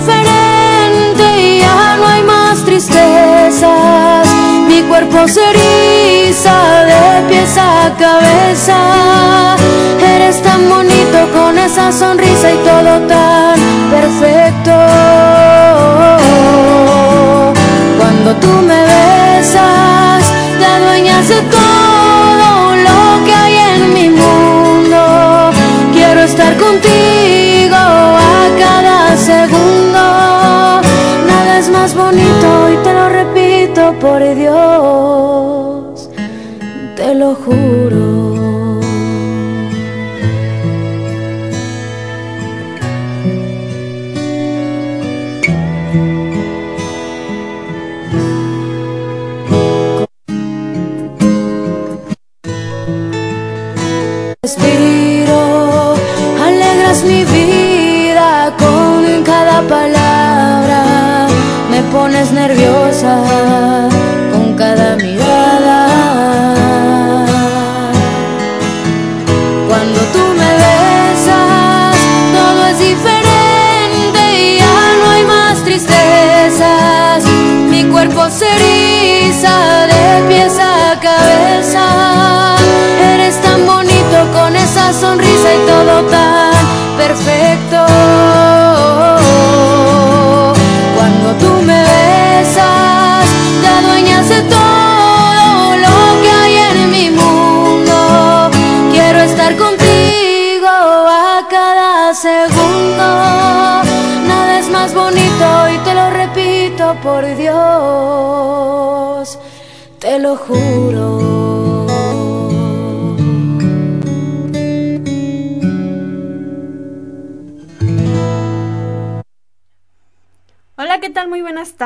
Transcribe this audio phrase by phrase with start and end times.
[0.00, 4.26] Diferente y ya no hay más tristezas.
[4.68, 9.56] Mi cuerpo se eriza de pies a cabeza.
[10.00, 13.58] Eres tan bonito con esa sonrisa y todo tan
[13.90, 14.72] perfecto.
[17.98, 20.24] Cuando tú me besas,
[20.58, 21.59] te adueñas de todo
[31.90, 36.08] es bonito y te lo repito por Dios,
[36.94, 37.99] te lo juro.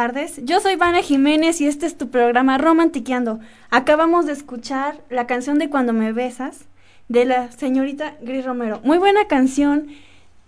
[0.05, 0.39] Tardes.
[0.45, 3.41] Yo soy Vane Jiménez y este es tu programa Romantiqueando.
[3.71, 6.67] Acabamos de escuchar la canción de Cuando me besas
[7.09, 8.81] de la señorita Gris Romero.
[8.85, 9.87] Muy buena canción.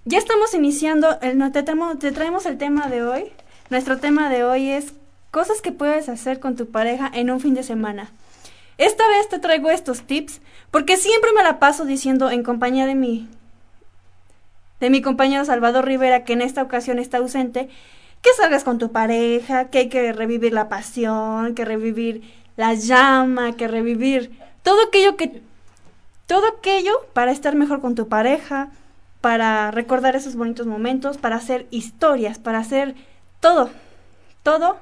[0.04, 3.32] Ya estamos iniciando, el, no, te, traemos, te traemos el tema de hoy.
[3.70, 4.92] Nuestro tema de hoy es
[5.30, 8.10] cosas que puedes hacer con tu pareja en un fin de semana.
[8.76, 12.94] Esta vez te traigo estos tips porque siempre me la paso diciendo en compañía de
[12.94, 13.26] mi
[14.80, 17.70] de mi compañero Salvador Rivera que en esta ocasión está ausente
[18.26, 22.22] que salgas con tu pareja, que hay que revivir la pasión, que revivir
[22.56, 25.42] la llama, que revivir todo aquello que
[26.26, 28.70] todo aquello para estar mejor con tu pareja,
[29.20, 32.96] para recordar esos bonitos momentos, para hacer historias, para hacer
[33.38, 33.70] todo,
[34.42, 34.76] todo.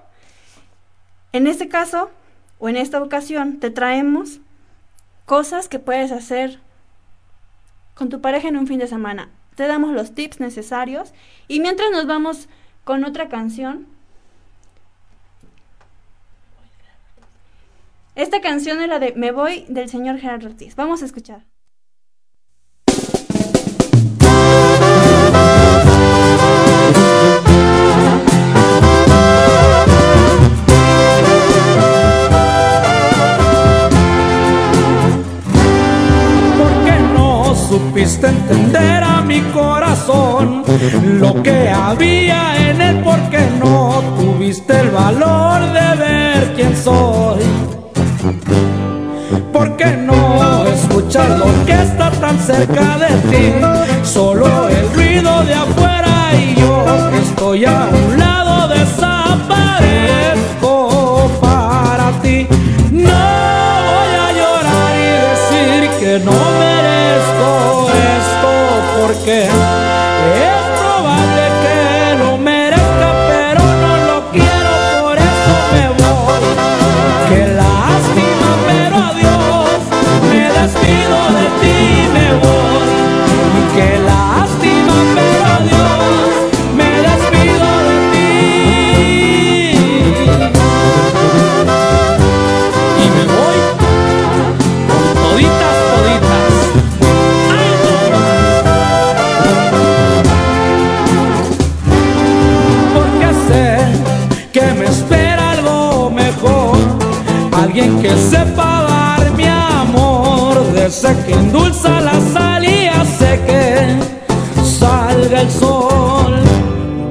[1.33, 2.11] En este caso
[2.59, 4.41] o en esta ocasión te traemos
[5.27, 6.61] cosas que puedes hacer
[7.95, 9.29] con tu pareja en un fin de semana.
[9.55, 11.13] Te damos los tips necesarios
[11.47, 12.49] y mientras nos vamos
[12.85, 13.87] con otra canción.
[18.15, 20.77] Esta canción es la de Me voy del señor Gerardo Ortiz.
[20.77, 21.43] Vamos a escuchar.
[36.59, 40.63] ¿Por qué no supiste entender a mi corazón
[41.19, 42.64] lo que había en
[45.05, 47.43] valor de ver quién soy?
[49.53, 53.45] ¿Por qué no escuchar lo que está tan cerca de ti?
[54.03, 56.73] Solo el ruido de afuera y yo
[57.23, 62.47] estoy a un lado desaparezco para ti.
[62.91, 63.27] No
[63.91, 67.51] voy a llorar y decir que no merezco
[68.17, 68.53] esto
[68.97, 69.39] porque
[107.75, 112.89] alguien que sepa dar mi amor, de ese que endulza la sal y
[113.47, 113.99] que
[114.79, 116.35] salga el sol.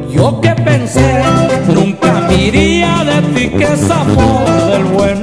[0.09, 1.21] Yo que pensé,
[1.67, 5.22] nunca me iría de ti que es amor, del bueno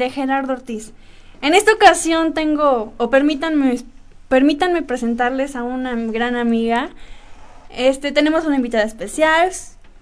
[0.00, 0.92] de Gerardo Ortiz.
[1.42, 3.78] En esta ocasión tengo, o permítanme,
[4.28, 6.90] permítanme presentarles a una gran amiga.
[7.70, 9.50] Este, tenemos una invitada especial.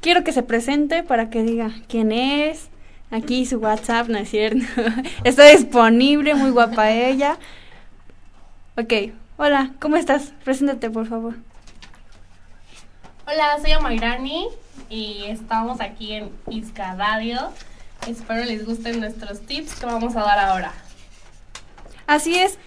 [0.00, 2.70] Quiero que se presente para que diga quién es.
[3.10, 4.64] Aquí su WhatsApp, ¿no es cierto?
[5.24, 7.38] Está disponible, muy guapa ella.
[8.76, 10.34] Ok, hola, ¿cómo estás?
[10.44, 11.34] Preséntate, por favor.
[13.26, 14.48] Hola, soy Amairani
[14.88, 17.50] y estamos aquí en Isca Radio.
[18.06, 20.72] Espero les gusten nuestros tips que vamos a dar ahora.
[22.06, 22.58] Así es.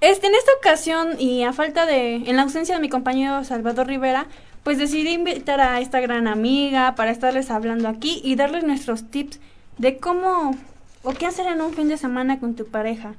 [0.00, 3.86] Este, en esta ocasión y a falta de, en la ausencia de mi compañero Salvador
[3.86, 4.26] Rivera,
[4.62, 9.40] pues decidí invitar a esta gran amiga para estarles hablando aquí y darles nuestros tips
[9.78, 10.56] de cómo
[11.02, 13.14] o qué hacer en un fin de semana con tu pareja.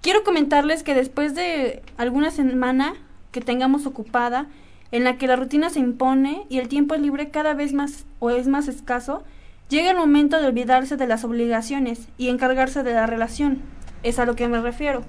[0.00, 2.94] Quiero comentarles que después de alguna semana
[3.30, 4.46] que tengamos ocupada,
[4.90, 8.30] en la que la rutina se impone y el tiempo libre cada vez más o
[8.30, 9.22] es más escaso,
[9.72, 13.62] llega el momento de olvidarse de las obligaciones y encargarse de la relación.
[14.02, 15.02] Es a lo que me refiero.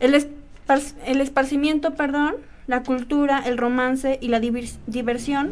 [0.00, 2.36] El, espar- el esparcimiento, perdón,
[2.66, 5.50] la cultura, el romance y la divers- diversión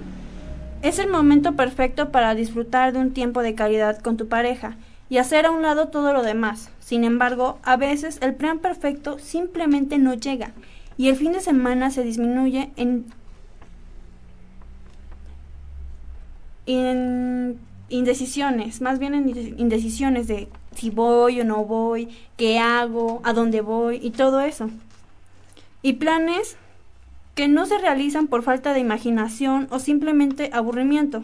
[0.83, 4.77] es el momento perfecto para disfrutar de un tiempo de calidad con tu pareja
[5.09, 6.71] y hacer a un lado todo lo demás.
[6.81, 10.53] Sin embargo, a veces el plan perfecto simplemente no llega
[10.97, 13.05] y el fin de semana se disminuye en,
[16.67, 23.33] indecisiones, más bien en inde- indecisiones de si voy o no voy, qué hago, a
[23.33, 24.71] dónde voy y todo eso.
[25.83, 26.57] Y planes
[27.35, 31.23] que no se realizan por falta de imaginación o simplemente aburrimiento.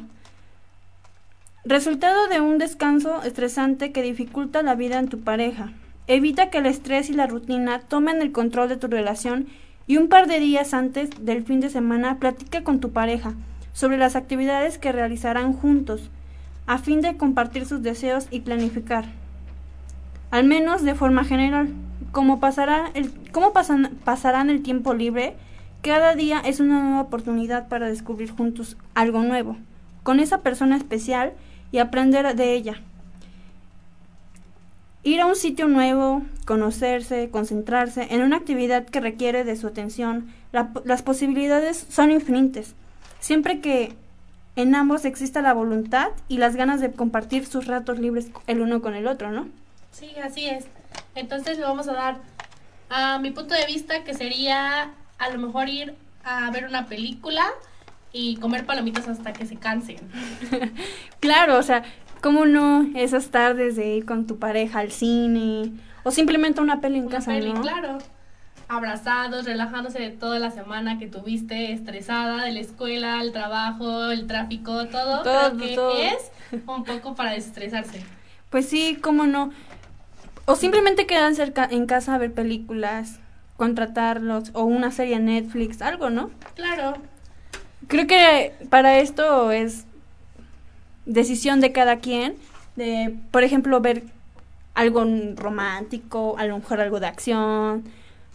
[1.65, 5.73] Resultado de un descanso estresante que dificulta la vida en tu pareja.
[6.07, 9.47] Evita que el estrés y la rutina tomen el control de tu relación
[9.87, 13.35] y un par de días antes del fin de semana platica con tu pareja
[13.73, 16.11] sobre las actividades que realizarán juntos
[16.67, 19.05] a fin de compartir sus deseos y planificar.
[20.31, 21.69] Al menos de forma general,
[22.13, 25.35] como pasará el, cómo pasan- pasarán el tiempo libre,
[25.83, 29.57] cada día es una nueva oportunidad para descubrir juntos algo nuevo,
[30.03, 31.33] con esa persona especial
[31.73, 32.81] y aprender de ella.
[35.05, 40.29] Ir a un sitio nuevo, conocerse, concentrarse en una actividad que requiere de su atención,
[40.53, 42.77] la- las posibilidades son infinitas,
[43.23, 43.95] siempre que
[44.57, 48.83] en ambos exista la voluntad y las ganas de compartir sus ratos libres el uno
[48.83, 49.49] con el otro, ¿no?
[49.93, 50.67] Sí, así es.
[51.15, 52.17] Entonces le vamos a dar
[52.91, 57.45] a mi punto de vista que sería a lo mejor ir a ver una película
[58.13, 59.97] y comer palomitas hasta que se cansen.
[61.21, 61.85] Claro, o sea,
[62.21, 65.71] ¿cómo no esas tardes de ir con tu pareja al cine
[66.03, 67.63] o simplemente una peli en Una casa, peli, ¿no?
[67.63, 67.99] claro.
[68.69, 74.27] Abrazados, relajándose de toda la semana que tuviste estresada de la escuela, el trabajo, el
[74.27, 75.23] tráfico, todo.
[75.23, 75.97] Todo, que todo.
[75.99, 76.31] es
[76.67, 78.03] un poco para desestresarse.
[78.51, 79.51] Pues sí, cómo no.
[80.47, 83.19] O simplemente quedarse cerca- en casa a ver películas,
[83.57, 86.31] contratarlos o una serie en Netflix, algo, ¿no?
[86.55, 86.95] Claro,
[87.89, 89.85] Creo que para esto es
[91.05, 92.37] decisión de cada quien,
[92.77, 94.05] de, por ejemplo, ver
[94.75, 95.05] algo
[95.37, 97.85] romántico, a lo mejor algo de acción,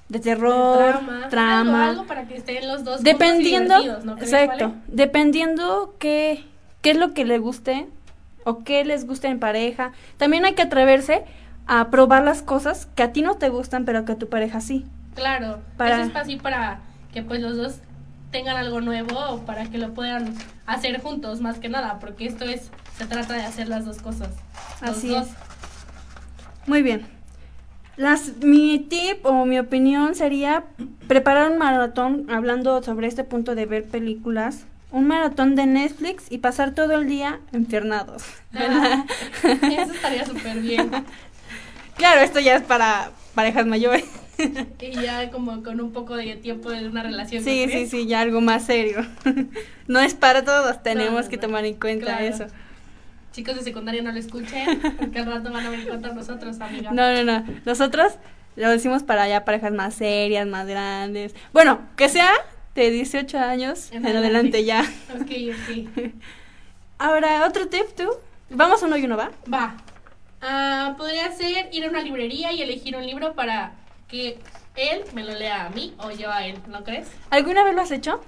[0.09, 1.29] de terror, Trama.
[1.29, 1.79] trama.
[1.83, 4.81] Algo, algo para que estén los dos Dependiendo, ¿no exacto, Vale?
[4.87, 6.43] dependiendo qué,
[6.81, 7.87] qué es lo que le guste
[8.45, 9.91] o qué les guste en pareja.
[10.17, 11.25] También hay que atreverse
[11.67, 14.61] a probar las cosas que a ti no te gustan, pero que a tu pareja
[14.61, 14.85] sí.
[15.15, 16.79] Claro, Para- eso es así para
[17.11, 17.75] que pues los dos
[18.31, 20.33] tengan algo nuevo o para que lo puedan
[20.65, 24.29] hacer juntos más que nada, porque esto es, se trata de hacer las dos cosas.
[24.81, 25.27] Los Así dos.
[25.27, 25.33] es.
[26.67, 27.05] Muy bien.
[27.97, 30.63] Las, mi tip o mi opinión sería
[31.07, 36.37] preparar un maratón, hablando sobre este punto de ver películas, un maratón de Netflix y
[36.37, 38.23] pasar todo el día enfiernados.
[38.53, 39.05] Ah,
[39.43, 40.91] eso estaría súper bien.
[41.95, 44.05] Claro, esto ya es para parejas mayores.
[44.79, 47.43] Y ya como con un poco de tiempo de una relación.
[47.43, 49.03] ¿no Sí, sí, sí, ya algo más serio.
[49.87, 52.25] No es para todos, tenemos no, que tomar en cuenta Claro.
[52.25, 52.45] eso.
[53.37, 56.89] Chicos de secundaria no lo escuchen, porque al rato van a venir contra nosotros, amiga.
[56.91, 57.45] No, no, no.
[57.65, 58.13] Nosotros
[58.55, 61.35] lo decimos para ya parejas más serias, más grandes.
[61.53, 62.31] Bueno, que sea
[62.73, 64.63] de 18 años en, En adelante adelante.
[64.65, 64.81] ya.
[65.13, 66.13] Ok, ok.
[66.97, 68.09] Ahora, otro tip, tú.
[68.49, 69.29] Vamos uno y uno, ¿va?
[69.53, 69.75] Va.
[70.41, 73.73] Ah, podría ser ir a una librería y elegir un libro para
[74.07, 74.39] que
[74.75, 77.07] él me lo lea a mí o yo a él, ¿no crees?
[77.29, 78.19] ¿Alguna vez lo has hecho?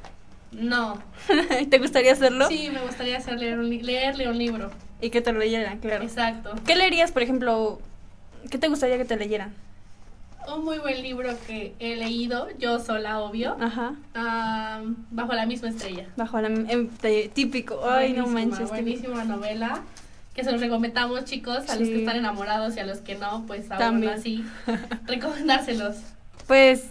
[0.51, 1.01] No.
[1.72, 2.48] ¿Te gustaría hacerlo?
[2.48, 4.70] Sí, me gustaría hacer leer un leerle un libro.
[5.01, 6.03] Y que te lo leyeran, claro.
[6.03, 6.53] Exacto.
[6.65, 7.79] ¿Qué leerías, por ejemplo?
[8.50, 9.53] ¿Qué te gustaría que te leyeran?
[10.53, 13.56] Un muy buen libro que he leído, yo sola, obvio.
[13.60, 13.94] Ajá.
[14.15, 16.08] Ah, bajo la misma estrella.
[16.18, 17.79] Bajo la de- típico.
[17.89, 18.72] Ay, no Buenísima, manches.
[18.72, 19.82] qué- Buenísima novela.
[20.34, 21.94] Que se los recomendamos, chicos, a los Sí.
[21.94, 24.13] que están enamorados y a los que no, pues aún También.
[24.13, 24.44] así,
[25.08, 25.98] recomendárselos.
[26.48, 26.86] Pues,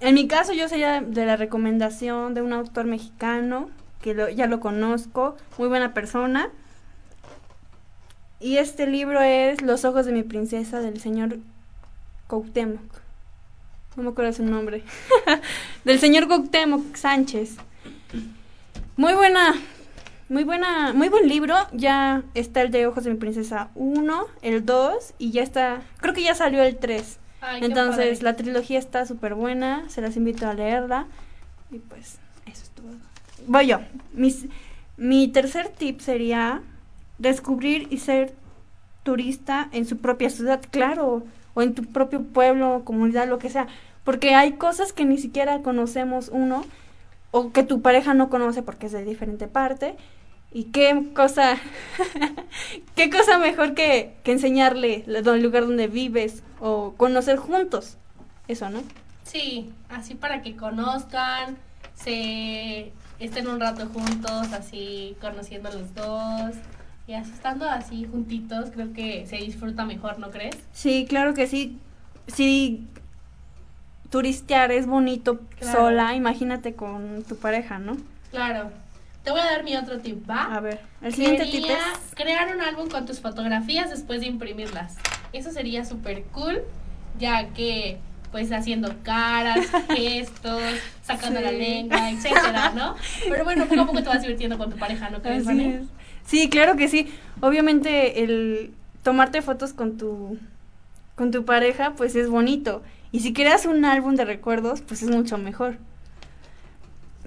[0.00, 3.70] en mi caso yo sería de la recomendación de un autor mexicano,
[4.02, 6.48] que lo- ya lo conozco, muy buena persona.
[8.40, 11.38] Y este libro es Los ojos de mi princesa del señor
[12.26, 12.80] Cuauhtémoc.
[13.96, 14.82] No me acuerdo su nombre.
[15.84, 17.56] del señor Cuauhtémoc Sánchez.
[18.96, 19.54] Muy buena,
[20.28, 21.54] muy buena, muy buen libro.
[21.72, 26.14] Ya está el de Ojos de mi princesa 1, el 2 y ya está, creo
[26.14, 27.18] que ya salió el 3.
[27.40, 31.06] Ay, qué Entonces, la trilogía está súper buena, se las invito a leerla.
[31.70, 32.86] Y pues, eso es todo.
[33.46, 33.80] Voy yo.
[34.12, 34.46] Mis-
[34.96, 36.62] mi tercer tip sería
[37.18, 38.34] descubrir y ser
[39.02, 41.22] turista en su propia ciudad, claro,
[41.54, 43.66] o en tu propio pueblo, comunidad, lo que sea.
[44.04, 46.64] Porque hay cosas que ni siquiera conocemos uno,
[47.30, 49.96] o que tu pareja no conoce porque es de diferente parte.
[50.52, 51.56] Y qué cosa,
[52.94, 57.98] qué cosa mejor que, que enseñarle el lugar donde vives o conocer juntos.
[58.48, 58.82] Eso, ¿no?
[59.24, 61.56] Sí, así para que conozcan,
[61.94, 66.54] se estén un rato juntos, así conociendo los dos.
[67.08, 70.56] Y así estando así juntitos, creo que se disfruta mejor, ¿no crees?
[70.72, 71.78] Sí, claro que sí.
[72.26, 72.84] Si
[74.10, 75.78] turistear es bonito Claro.
[75.78, 77.96] sola, imagínate con tu pareja, ¿no?
[78.30, 78.70] Claro.
[79.22, 80.54] Te voy a dar mi otro tip, ¿va?
[80.54, 82.14] A ver, el siguiente tip es...
[82.14, 84.96] crear un álbum con tus fotografías después de imprimirlas.
[85.32, 86.62] Eso sería súper cool,
[87.18, 87.98] ya que
[88.30, 90.62] pues haciendo caras, gestos,
[91.02, 91.44] sacando Sí.
[91.44, 92.94] la lengua, etcétera, ¿no?
[93.28, 95.86] Pero bueno, poco a poco te vas divirtiendo con tu pareja, ¿no crees, Así es.
[96.26, 97.08] Sí, claro que sí.
[97.40, 100.38] Obviamente el tomarte fotos con tu
[101.14, 105.08] con tu pareja pues es bonito y si creas un álbum de recuerdos pues es
[105.10, 105.76] mucho mejor.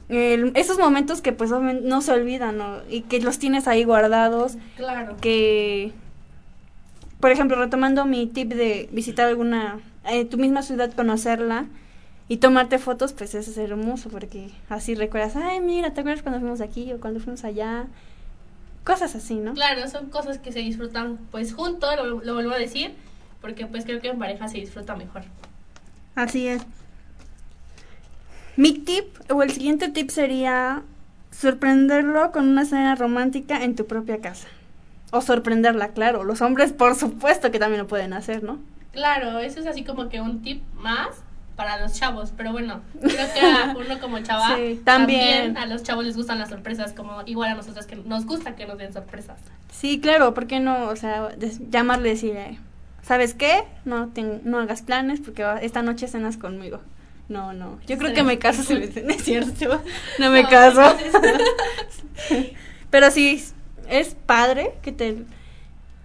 [0.10, 2.78] El- esos momentos que pues no se olvidan ¿no?
[2.90, 5.16] y que los tienes ahí guardados, Claro.
[5.22, 5.92] que
[7.20, 9.80] por ejemplo retomando mi tip de visitar alguna
[10.10, 11.66] eh, tu misma ciudad conocerla
[12.28, 16.40] y tomarte fotos pues eso es hermoso porque así recuerdas ay mira te acuerdas cuando
[16.40, 17.86] fuimos aquí o cuando fuimos allá
[18.92, 22.58] cosas así no Claro, son cosas que se disfrutan pues juntos, lo, lo vuelvo a
[22.58, 22.94] decir,
[23.42, 25.24] porque pues creo que en pareja se disfruta mejor.
[26.16, 26.62] así es.
[28.58, 30.82] Mi tip o el siguiente tip sería
[31.32, 34.48] sorprenderlo con una escena romántica en tu propia casa.
[35.12, 38.60] O sorprenderla claro los hombres por supuesto que también lo pueden hacer no
[38.92, 41.10] Claro, eso es así como que un tip más
[41.60, 45.58] para los chavos, pero bueno, creo que a uno como chava Sí, también.
[45.58, 48.66] a los chavos les gustan las sorpresas, como igual a nosotras que nos gusta que
[48.66, 49.38] nos den sorpresas.
[49.70, 50.88] Sí, claro, ¿por qué no?
[50.88, 51.32] O sea,
[51.70, 52.60] llamarle y decirle,
[53.02, 53.66] ¿sabes qué?
[53.84, 56.80] No, ten- no hagas planes porque esta noche cenas conmigo.
[57.28, 57.78] No, no.
[57.86, 59.84] Yo creo que me caso si me no es cierto.
[60.18, 60.82] No me No, caso.
[62.90, 63.44] Pero sí,
[63.90, 65.26] es padre que te...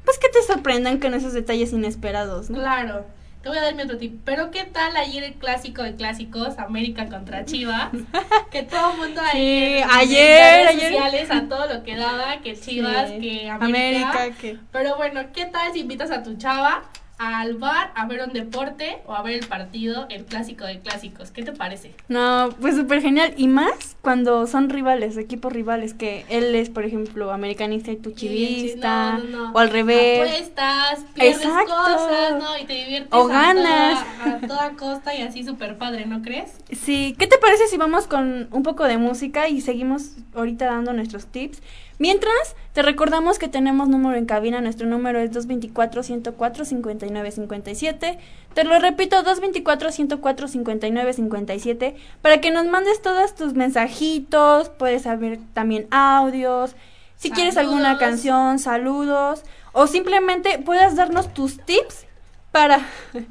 [0.05, 2.59] Pues que te sorprendan con esos detalles inesperados, ¿no?
[2.59, 3.07] Claro.
[3.45, 4.23] Te voy a dar mi otro tip.
[4.25, 7.91] Pero ¿qué tal ayer el clásico de clásicos, América contra Chivas?
[8.51, 10.93] Que todo el mundo Sí, ahí en ayer, redes ayer.
[10.95, 13.19] sociales a todo lo que daba, que Chivas, Sí.
[13.21, 14.11] que América.
[14.13, 14.59] América, que...
[14.73, 16.85] Pero bueno, ¿qué tal si invitas a tu chava
[17.19, 21.31] al bar a ver un deporte o a ver el partido, el clásico de clásicos.
[21.31, 21.93] ¿Qué te parece?
[22.09, 23.33] No, pues súper genial.
[23.37, 28.11] Y más cuando son rivales, equipos rivales, que él es, por ejemplo, americanista y tú
[28.13, 29.19] chivista.
[29.19, 29.53] No, no, no.
[29.53, 30.21] O al revés.
[30.29, 31.73] Apuestas, pierdes Exacto.
[31.75, 32.59] cosas, ¿no?
[32.59, 33.13] Y te diviertes.
[33.13, 34.05] O a ganas.
[34.19, 36.53] toda- a toda costa y así súper padre, ¿no crees?
[36.73, 40.93] Sí, ¿qué te parece si vamos con un poco de música y seguimos ahorita dando
[40.93, 41.63] nuestros tips?
[41.99, 48.19] Mientras, te recordamos que tenemos número en cabina, nuestro número es 224-104-5957.
[48.53, 56.75] Te lo repito, 224-104-5957, para que nos mandes todos tus mensajitos, puedes saber también audios,
[57.17, 62.07] si quieres alguna canción, saludos, o simplemente puedas darnos tus tips
[62.51, 62.81] para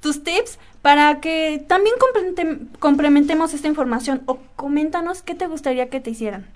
[0.00, 6.00] tus tips para que también complemente- complementemos esta información o coméntanos qué te gustaría que
[6.00, 6.46] te hicieran.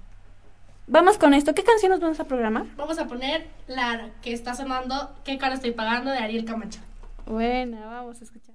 [0.89, 1.55] Vamos con esto.
[1.55, 2.65] ¿Qué canción nos vamos a programar?
[2.77, 6.11] Vamos a poner la que está sonando, ¿Qué cara estoy pagando?
[6.11, 6.81] de Ariel Camacho.
[7.27, 8.55] Buena, vamos a escuchar.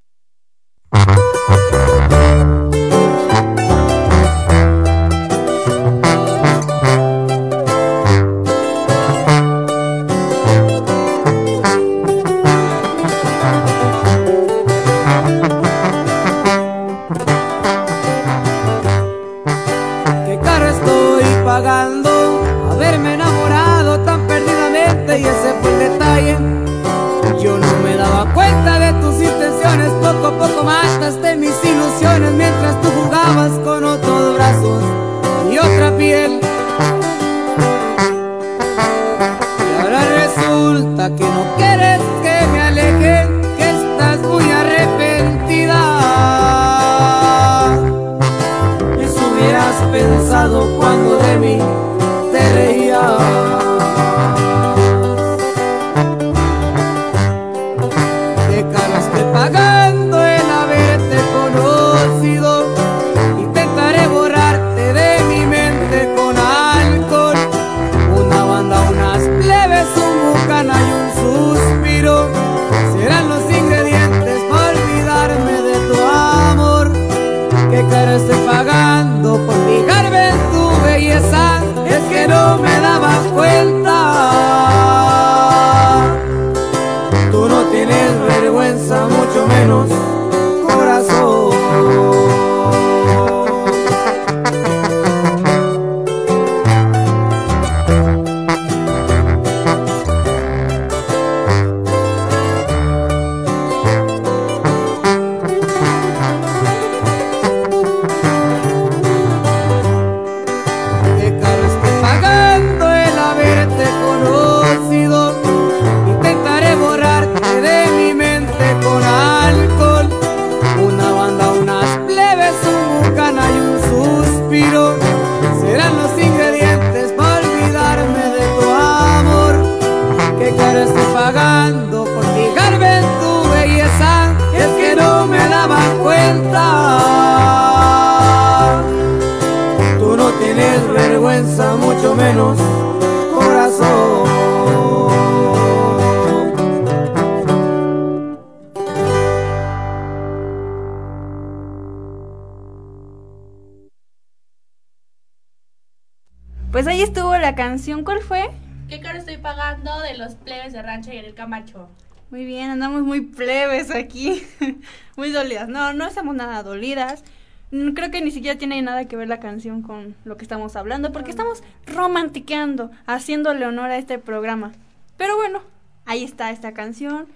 [165.42, 165.68] Dolidas.
[165.68, 167.24] No, no estamos nada dolidas.
[167.72, 170.75] Mm, Creo que ni siquiera tiene nada que ver la canción con lo que estamos
[170.75, 174.72] hablando, porque estamos romantiqueando, haciéndole honor a este programa.
[175.18, 175.62] Pero bueno,
[176.06, 177.27] ahí está esta canción.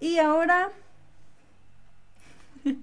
[0.00, 0.70] Y ahora...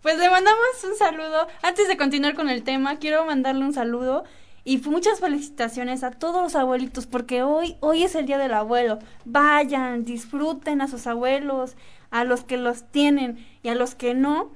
[0.00, 1.48] Pues le mandamos un saludo.
[1.60, 4.24] Antes de continuar con el tema, quiero mandarle un saludo
[4.64, 8.98] y muchas felicitaciones a todos los abuelitos porque hoy hoy es el día del abuelo.
[9.24, 11.74] Vayan, disfruten a sus abuelos,
[12.10, 14.50] a los que los tienen y a los que no,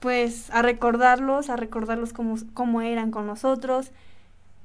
[0.00, 3.90] pues a recordarlos, a recordarlos como, eran con nosotros.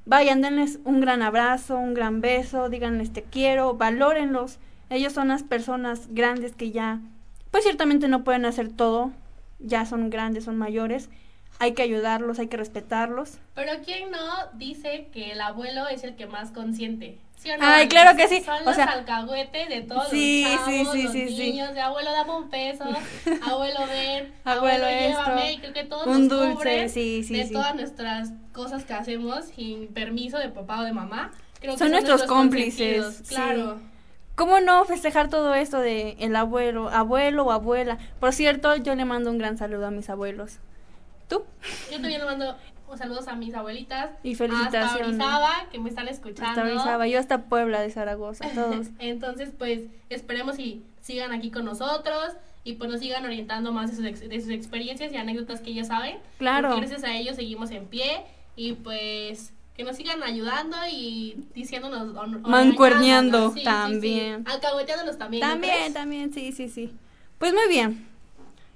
[0.05, 4.59] Vayan, denles un gran abrazo, un gran beso, díganles te quiero, valórenlos.
[4.89, 6.99] Ellos son las personas grandes que ya,
[7.51, 9.11] pues ciertamente no pueden hacer todo,
[9.59, 11.09] ya son grandes, son mayores.
[11.59, 13.37] Hay que ayudarlos, hay que respetarlos.
[13.53, 14.17] Pero ¿quién no
[14.53, 17.19] dice que el abuelo es el que más consciente?
[17.39, 17.65] ¿Sí o no?
[17.65, 18.41] Ay, claro que sí.
[18.43, 21.51] Son O los sea, alcahuetes de todos sí, los chavos, sí, los sí, sí.
[21.51, 22.83] niños, de abuelo dame un peso,
[23.41, 27.23] abuelo ven, Abuelo, abuelo, esto, llévame, y creo que todos un nos dulce, cubren sí,
[27.23, 31.31] sí, de todas nuestras cosas que hacemos sin permiso de papá o de mamá.
[31.61, 33.23] Creo que Son nuestros cómplices.
[33.29, 33.79] Claro.
[34.35, 37.97] ¿Cómo no festejar todo esto de el abuelo, abuelo o abuela?
[38.19, 40.59] Por cierto, yo le mando un gran saludo a mis abuelos.
[41.29, 41.43] ¿Tú?
[41.91, 42.57] Yo también le mando
[42.89, 44.11] un saludos a mis abuelitas.
[44.23, 44.85] Y felicitaciones.
[44.93, 46.49] Hasta Orizaba, que me están escuchando.
[46.49, 48.87] Hasta Orizaba, yo hasta Puebla de Zaragoza, todos.
[48.99, 53.95] Entonces, pues, esperemos y sigan aquí con nosotros y pues nos sigan orientando más de
[53.95, 56.17] sus, ex- de sus experiencias y anécdotas que ellos saben.
[56.37, 56.69] Claro.
[56.69, 58.21] Porque gracias a ellos seguimos en pie
[58.55, 62.13] y pues que nos sigan ayudando y diciéndonos...
[62.15, 63.53] o- o Mancuerneando regañándonos.
[63.53, 63.65] Sí, sí, sí.
[63.65, 64.43] también.
[64.47, 65.41] Alcahueteándonos también.
[65.41, 66.91] ¿no También, también, sí, sí, sí.
[67.37, 68.05] Pues muy bien.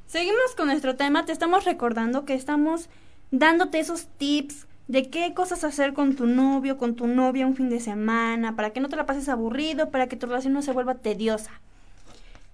[0.08, 1.26] Seguimos con nuestro tema.
[1.26, 2.88] Te estamos recordando que estamos
[3.34, 7.69] dándote esos tips de qué cosas hacer con tu novio, con tu novia un fin
[7.69, 10.72] de semana, para que no te la pases aburrido, para que tu relación no se
[10.72, 11.52] vuelva tediosa.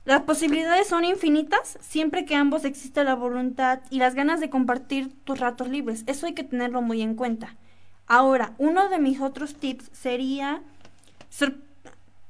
[0.06, 5.14] Las posibilidades son infinitas siempre que ambos exista la voluntad y las ganas de compartir
[5.26, 6.04] tus ratos libres.
[6.08, 7.58] Eso hay que tenerlo muy en cuenta.
[8.08, 10.62] Ahora, uno de mis otros tips sería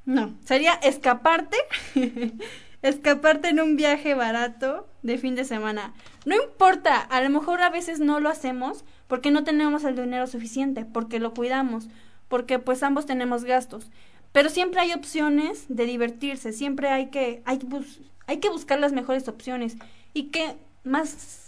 [0.05, 1.57] no, sería escaparte,
[2.81, 5.93] escaparte en un viaje barato de fin de semana.
[6.25, 10.27] No importa, a lo mejor a veces no lo hacemos porque no tenemos el dinero
[10.27, 11.87] suficiente, porque lo cuidamos,
[12.27, 13.87] porque pues ambos tenemos gastos.
[14.31, 18.91] Pero siempre hay opciones de divertirse, siempre hay que, hay, bus- hay que buscar las
[18.93, 19.75] mejores opciones.
[20.13, 21.45] ¿Y qué más?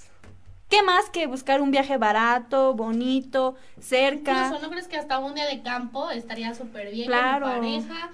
[0.69, 4.45] ¿Qué más que buscar un viaje barato, bonito, cerca?
[4.45, 7.45] Incluso, ¿no crees que hasta un día de campo estaría súper bien Claro.
[7.45, 8.09] con pareja,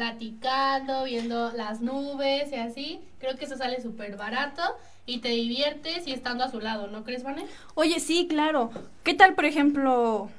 [0.00, 3.00] platicando, viendo las nubes y así?
[3.18, 4.62] Creo que eso sale súper barato
[5.04, 7.44] y te diviertes y estando a su lado, ¿no crees, Vane?
[7.74, 8.70] Oye, sí, claro.
[9.04, 10.30] ¿Qué tal, por ejemplo,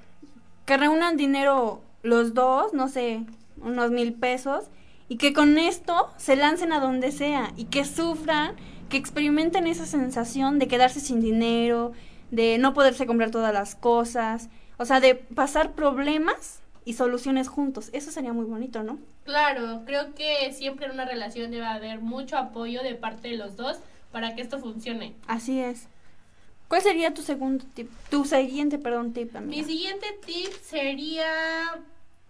[0.65, 3.23] que reúnan dinero los dos, no sé,
[3.61, 4.65] unos mil pesos,
[5.07, 8.55] y que con esto se lancen a donde sea y que sufran,
[8.89, 11.91] que experimenten esa sensación de quedarse sin dinero,
[12.31, 17.89] de no poderse comprar todas las cosas, o sea, de pasar problemas y soluciones juntos.
[17.93, 18.97] Eso sería muy bonito, ¿no?
[19.23, 23.55] Claro, creo que siempre en una relación debe haber mucho apoyo de parte de los
[23.55, 23.77] dos
[24.11, 25.13] para que esto funcione.
[25.27, 25.87] Así es.
[26.67, 27.89] ¿Cuál sería tu segundo tip?
[28.09, 29.67] Tu siguiente, perdón, tip, Mi amiga.
[29.67, 31.25] siguiente tip sería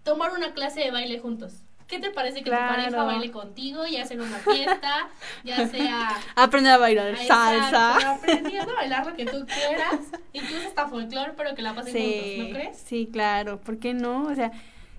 [0.02, 1.54] tomar una clase de baile juntos.
[1.92, 2.72] ¿Qué te parece que Claro.
[2.74, 5.08] tu pareja baile contigo y hacer una fiesta,
[5.44, 7.28] ya sea Aprender a bailar Exacto,
[7.70, 8.14] salsa.
[8.14, 10.00] aprendiendo a bailar lo que tú quieras,
[10.32, 12.78] incluso hasta folclore, pero que la pasen juntos, ¿no crees?
[12.78, 14.22] Sí, claro, ¿por qué no?
[14.24, 14.52] O sea,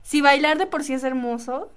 [0.03, 1.71] si bailar de por sí es hermoso,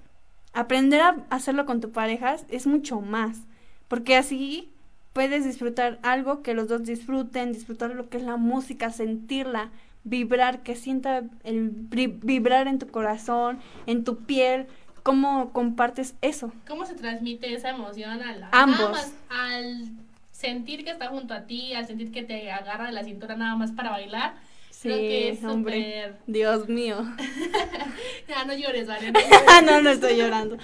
[0.53, 3.39] aprender a hacerlo con tu pareja es mucho más,
[3.87, 4.71] porque así
[5.13, 9.71] puedes disfrutar algo que los dos disfruten, disfrutar lo que es la música, sentirla,
[10.03, 14.67] vibrar, que sienta el vibrar en tu corazón, en tu piel,
[15.07, 16.51] cómo compartes eso.
[16.67, 18.77] ¿Cómo se transmite esa emoción a la, Ambos.
[18.77, 19.87] nada más al
[20.33, 23.55] sentir que está junto a ti, al sentir que te agarra de la cintura nada
[23.55, 24.33] más para bailar?
[24.69, 26.13] Sí, Creo que es hombre.
[26.27, 27.05] Dios mío.
[28.27, 29.13] Ya, no llores, ¿vale?
[29.65, 30.57] No, no estoy llorando.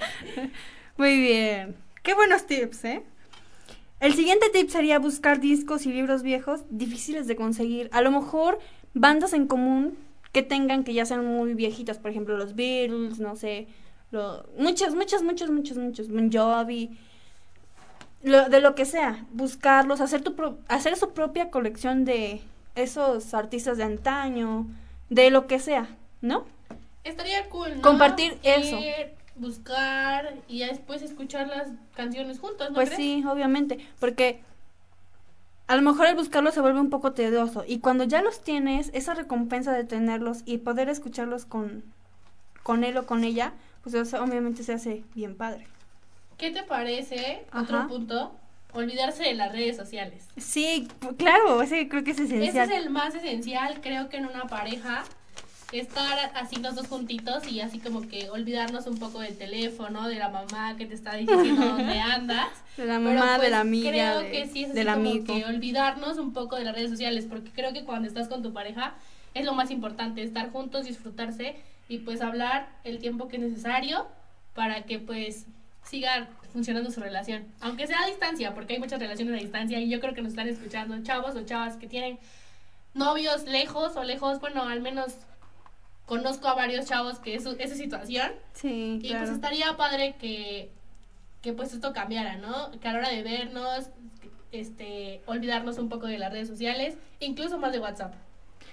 [0.96, 1.76] Muy bien.
[2.02, 3.02] Qué buenos tips, ¿eh?
[4.00, 7.88] El siguiente tip sería buscar discos y libros viejos difíciles de conseguir.
[7.92, 8.58] A lo mejor
[8.94, 9.96] bandas en común
[10.32, 13.66] que tengan que ya sean muy viejitas, por ejemplo, los Beatles, no sé,
[14.10, 16.90] lo, muchos, muchos, muchos, muchos, muchos, Bon Jovi,
[18.22, 22.40] lo, de lo que sea, buscarlos, hacer tu pro- hacer su propia colección de
[22.74, 24.66] esos artistas de antaño,
[25.08, 25.88] de lo que sea,
[26.20, 26.44] ¿no?
[27.02, 27.82] Estaría cool, ¿no?
[27.82, 28.78] Compartir eso.
[29.36, 33.00] Buscar y ya después escuchar las canciones juntos, ¿no Pues crees?
[33.02, 34.40] sí, obviamente, porque
[35.70, 38.90] a lo mejor el buscarlos se vuelve un poco tedioso y cuando ya los tienes,
[38.92, 41.84] esa recompensa de tenerlos y poder escucharlos con,
[42.64, 43.52] con él o con ella,
[43.84, 45.68] pues eso obviamente se hace bien padre.
[46.38, 47.46] ¿Qué te parece?
[47.52, 47.62] Ajá.
[47.62, 48.32] Otro punto,
[48.72, 50.26] olvidarse de las redes sociales.
[50.38, 52.68] Sí, claro, ese creo que es Ese esencial.
[52.68, 55.04] es el más esencial, creo que en una pareja,
[55.72, 60.16] estar así los dos juntitos y así como que olvidarnos un poco del teléfono, de
[60.16, 62.48] la mamá que te está diciendo dónde andas.
[62.76, 64.92] De la Pero, mamá, de pues, la amiga, Creo de- que sí es así como
[64.92, 65.26] amigo.
[65.26, 68.52] que olvidarnos un poco de las redes sociales, porque creo que cuando estás con tu
[68.52, 68.94] pareja
[69.34, 71.56] es lo más importante, estar juntos, disfrutarse
[71.88, 74.06] y pues hablar el tiempo que es necesario
[74.54, 75.46] para que pues
[75.84, 77.44] siga funcionando su relación.
[77.60, 80.30] Aunque sea a distancia, porque hay muchas relaciones a distancia y yo creo que nos
[80.32, 82.18] están escuchando chavos o chavas que tienen
[82.94, 85.14] novios lejos o lejos, bueno, al menos
[86.10, 89.20] conozco a varios chavos que es esa situación Sí, y claro.
[89.26, 90.68] pues estaría padre que,
[91.40, 92.72] que pues esto cambiara, ¿no?
[92.80, 93.90] Que a la hora de vernos,
[94.50, 98.12] este, olvidarnos un poco de las redes sociales, incluso más de WhatsApp.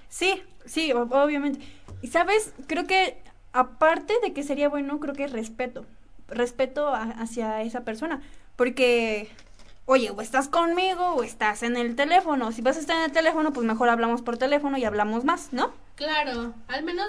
[0.09, 1.59] Sí, sí, obviamente.
[2.01, 3.21] Y sabes, creo que
[3.53, 5.85] aparte de que sería bueno, creo que es respeto.
[6.27, 8.21] Respeto a- hacia esa persona.
[8.55, 9.29] Porque,
[9.85, 12.51] oye, o estás conmigo o estás en el teléfono.
[12.51, 15.53] Si vas a estar en el teléfono, pues mejor hablamos por teléfono y hablamos más,
[15.53, 15.71] ¿no?
[15.95, 17.07] Claro, al menos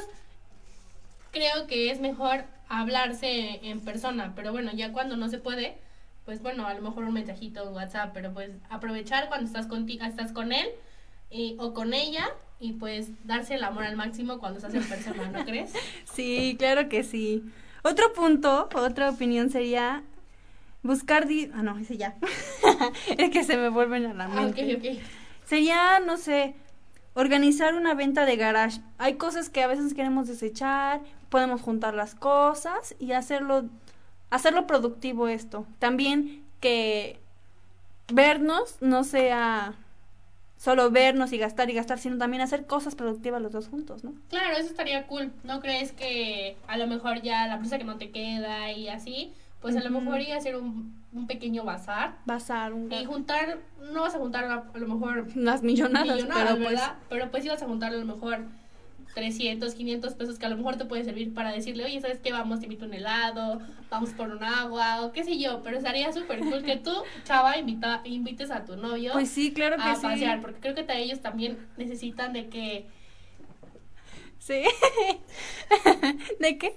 [1.32, 5.78] creo que es mejor hablarse en persona, pero bueno, ya cuando no se puede,
[6.24, 10.04] pues bueno, a lo mejor un mensajito en WhatsApp, pero pues aprovechar cuando estás contigo,
[10.04, 10.66] estás con él
[11.30, 12.28] y- o con ella
[12.60, 15.72] y pues darse el amor al máximo cuando estás en persona, ¿no crees?
[16.12, 17.44] Sí, claro que sí.
[17.84, 20.02] Otro punto, otra opinión sería
[20.82, 21.26] buscar...
[21.26, 22.16] di- ah, no, ese ya.
[23.16, 24.76] es que se me vuelven a la Ah, mente.
[24.76, 24.98] ok, ok.
[25.46, 26.54] Sería, no sé,
[27.18, 28.80] organizar una venta de garage.
[28.96, 31.00] Hay cosas que a veces queremos desechar,
[31.30, 33.64] podemos juntar las cosas y hacerlo,
[34.30, 35.66] hacerlo productivo esto.
[35.80, 37.18] También que
[38.12, 39.74] vernos no sea
[40.58, 44.14] solo vernos y gastar y gastar, sino también hacer cosas productivas los dos juntos, ¿no?
[44.30, 45.32] Claro, eso estaría cool.
[45.42, 49.32] ¿No crees que a lo mejor ya la presa que no te queda y así,
[49.60, 53.58] pues a lo mejor ir a hacer un, un pequeño bazar Basar un y juntar,
[53.92, 56.96] no vas a juntar a, a lo mejor unas millonadas, millonadas, pero pues ¿verdad?
[57.08, 58.46] Pero pues ibas a juntar a lo mejor
[59.14, 62.32] 300, 500 pesos que a lo mejor te puede servir para decirle, oye, ¿sabes qué?
[62.32, 65.62] Vamos, te invito un helado, vamos por un agua, o qué sé yo.
[65.64, 66.92] Pero estaría súper cool que tú,
[67.24, 70.02] chava, invita, invites a tu novio pues sí, claro que a sí.
[70.02, 72.86] pasear, porque creo que ellos también necesitan de que,
[74.48, 74.62] Sí.
[76.40, 76.74] ¿De qué?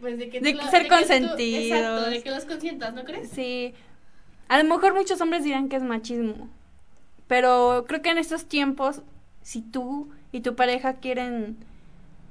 [0.00, 1.64] pues de que, De que lo- ser de tú- consentidos.
[1.64, 3.28] exacto, de que los consientas, ¿no crees?
[3.30, 3.74] Sí.
[4.48, 6.48] A lo mejor muchos hombres dirán que es machismo.
[7.28, 9.02] Pero creo que en estos tiempos,
[9.42, 11.56] si tú y tu pareja quieren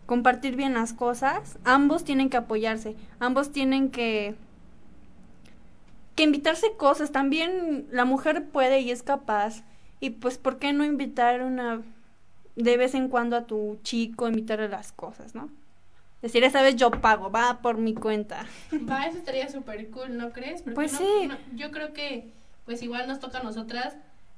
[0.05, 2.95] compartir bien las cosas, ambos tienen que apoyarse.
[3.19, 4.35] Ambos tienen que
[6.15, 7.11] que invitarse cosas.
[7.11, 9.63] También la mujer puede y es capaz.
[9.99, 11.81] Y pues, ¿por qué no invitar una
[12.55, 15.49] de vez en cuando a tu chico, invitarle las cosas, ¿no?
[16.21, 18.45] Decir, esta vez yo pago, va por mi cuenta.
[18.89, 20.61] Va, eso estaría súper cool, ¿no crees?
[20.61, 21.27] Porque Pues no- sí.
[21.27, 22.31] no- yo creo que,
[22.65, 23.95] pues igual nos toca a nosotras,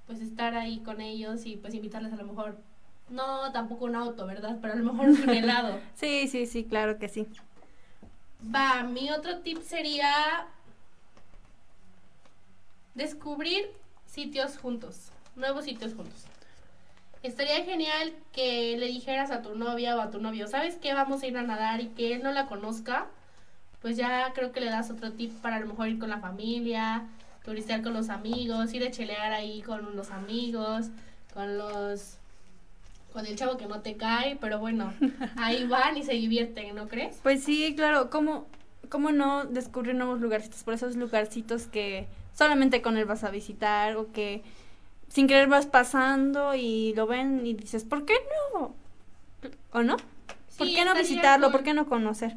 [0.08, 2.58] pues estar ahí con ellos y pues invitarles a lo mejor,
[3.10, 4.58] no tampoco un auto, ¿verdad?
[4.62, 5.80] Pero a lo mejor un helado.
[5.96, 7.28] Sí, sí, sí, claro que sí.
[8.54, 10.48] Va, mi otro tip sería
[12.96, 13.66] descubrir
[14.06, 16.26] sitios juntos, nuevos sitios juntos.
[17.24, 20.94] Estaría genial que le dijeras a tu novia o a tu novio, ¿sabes qué?
[20.94, 23.08] Vamos a ir a nadar y que él no la conozca.
[23.82, 26.20] Pues ya creo que le das otro tip para a lo mejor ir con la
[26.20, 27.06] familia,
[27.46, 30.88] turistear con los amigos, ir a chelear ahí con los amigos,
[31.34, 32.18] con los
[33.14, 34.92] con el chavo que no te cae, pero bueno,
[35.38, 37.20] ahí van y se divierten, ¿no crees?
[37.24, 38.48] Pues sí, claro, ¿cómo,
[38.90, 40.64] cómo no descubrir nuevos lugarcitos?
[40.64, 44.44] Por esos lugarcitos que solamente con él vas a visitar o que
[45.14, 48.16] sin querer vas pasando y lo ven y dices, ¿por qué
[48.56, 48.74] no?
[49.72, 49.98] ¿O no?
[50.58, 51.52] ¿Por Sí, qué no visitarlo?
[51.52, 52.36] ¿Por qué no conocer?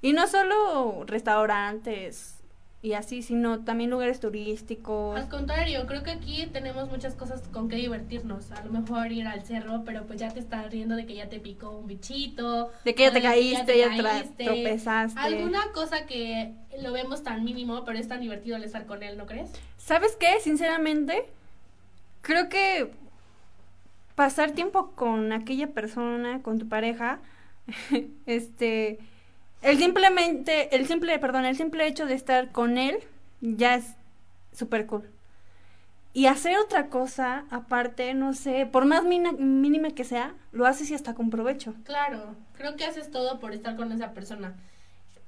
[0.00, 2.36] Y no solo restaurantes
[2.82, 5.16] y así, sino también lugares turísticos.
[5.18, 8.52] Al contrario, creo que aquí tenemos muchas cosas con que divertirnos.
[8.52, 11.28] A lo mejor ir al cerro, pero pues ya te estás riendo de que ya
[11.28, 12.70] te picó un bichito.
[12.84, 14.44] De que ya te caíste, ya, tra- caíste.
[14.44, 15.18] tropezaste.
[15.18, 19.16] Alguna cosa que lo vemos tan mínimo, pero es tan divertido al estar con él,
[19.16, 19.50] ¿no crees?
[19.78, 20.38] ¿Sabes qué?
[20.40, 21.24] Sinceramente,
[22.24, 22.90] creo que
[24.14, 27.20] pasar tiempo con aquella persona, con tu pareja,
[28.26, 28.98] este,
[29.62, 32.98] el simplemente, el simple, perdón, el simple hecho de estar con él
[33.40, 33.94] ya es
[34.52, 35.08] súper cool.
[36.16, 40.90] Y hacer otra cosa aparte, no sé, por más mina- mínima que sea, lo haces
[40.90, 41.74] y hasta con provecho.
[41.84, 44.54] Claro, creo que haces todo por estar con esa persona.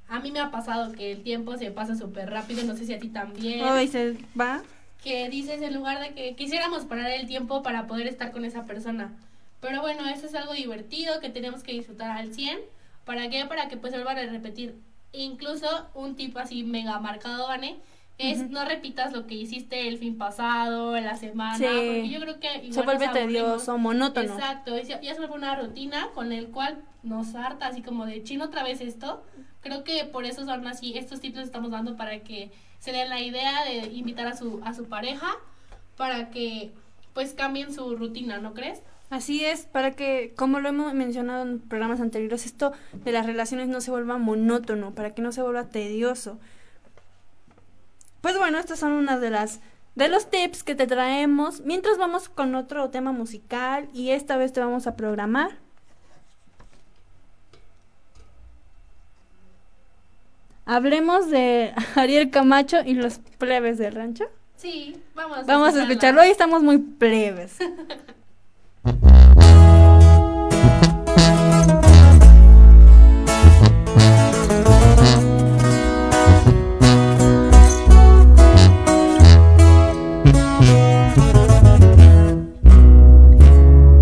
[0.08, 2.94] A mí me ha pasado que el tiempo se pasa súper rápido, no sé si
[2.94, 3.64] a ti también.
[3.64, 4.62] Hoy se va.
[5.02, 8.64] Que dices en lugar de que quisiéramos parar el tiempo para poder estar con esa
[8.64, 9.12] persona.
[9.60, 12.58] Pero bueno, eso es algo divertido que tenemos que disfrutar al 100.
[13.04, 13.44] ¿Para qué?
[13.46, 14.74] Para que pues se vuelvan a repetir.
[15.12, 17.76] Incluso un tipo así mega marcado, Vane,
[18.18, 18.48] es Ujú.
[18.50, 21.64] no repitas lo que hiciste el fin pasado, en la semana, Sí.
[21.64, 24.32] porque yo creo que igual Se vuelve tedioso, monótono.
[24.34, 28.22] Exacto, ya, ya se vuelve una rutina con el cual nos harta así como de
[28.24, 29.22] chino otra vez esto.
[29.60, 32.50] Creo que por eso son así, estos tips los estamos dando para que
[32.86, 35.26] se den la idea de invitar a su, a su pareja
[35.96, 36.70] para que
[37.14, 38.80] pues cambien su rutina, ¿no crees?
[39.10, 43.66] Así es, para que, como lo hemos mencionado en programas anteriores, esto de las relaciones
[43.66, 46.38] no se vuelva monótono, para que no se vuelva tedioso.
[48.20, 49.60] Pues bueno, estas son unas de las
[49.96, 51.62] de los tips que te traemos.
[51.62, 55.58] Mientras vamos con otro tema musical y esta vez te vamos a programar.
[60.68, 64.24] Hablemos de Ariel Camacho y los plebes del rancho.
[64.56, 65.46] Sí, vamos.
[65.46, 67.56] Vamos a escucharlo, hoy estamos muy plebes.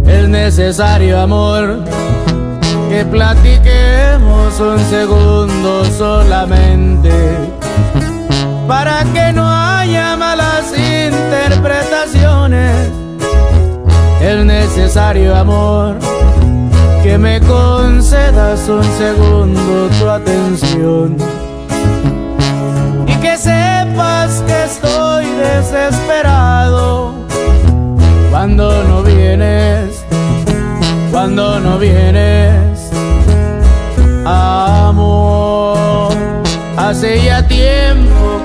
[0.06, 1.84] Es necesario amor
[2.94, 7.10] que platiquemos un segundo solamente.
[8.68, 12.88] Para que no haya malas interpretaciones.
[14.20, 15.96] Es necesario amor
[17.02, 21.16] que me concedas un segundo tu atención.
[23.08, 27.12] Y que sepas que estoy desesperado.
[28.30, 30.04] Cuando no vienes,
[31.10, 32.43] cuando no vienes,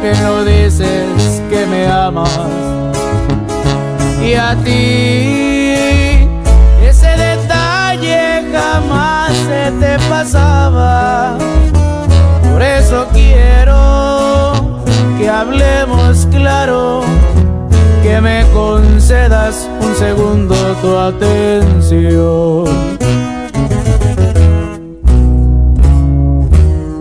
[0.02, 2.30] que no dices que me amas
[4.22, 6.30] y a ti
[6.84, 11.38] ese detalle jamás se te pasaba.
[12.52, 14.82] Por eso quiero
[15.18, 17.02] que hablemos claro,
[18.04, 22.66] que me concedas un segundo tu atención.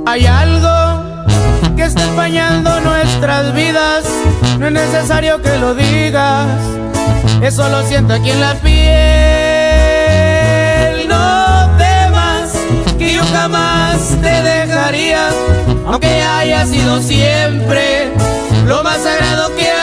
[0.07, 0.58] Hay algo
[1.88, 4.05] está empañando nuestras vidas,
[4.59, 6.46] no es necesario que lo digas,
[7.40, 8.68] eso lo siento aquí en la piel.
[11.09, 12.53] No temas
[12.98, 15.31] que yo jamás te dejaría,
[15.87, 18.12] aunque haya sido siempre
[18.66, 19.78] lo más sagrado que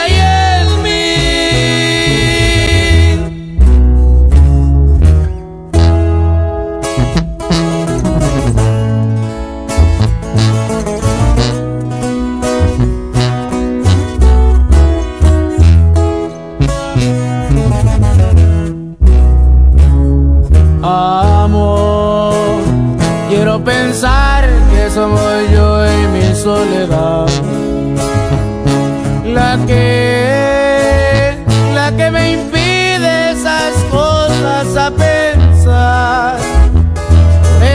[29.36, 31.36] la que
[31.74, 36.38] la que me impide esas cosas a pensar.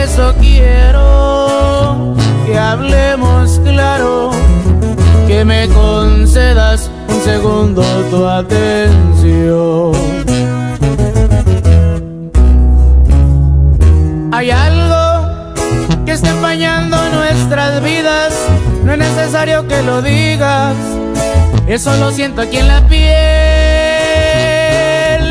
[0.04, 4.32] Eso quiero que hablemos claro,
[5.28, 10.11] que me concedas un segundo tu atención.
[21.74, 23.02] Eso lo siento aquí en la piel.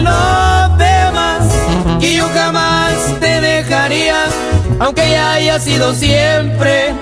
[0.03, 1.47] No temas
[2.01, 4.25] que yo jamás te dejaría,
[4.79, 6.95] aunque ya haya sido siempre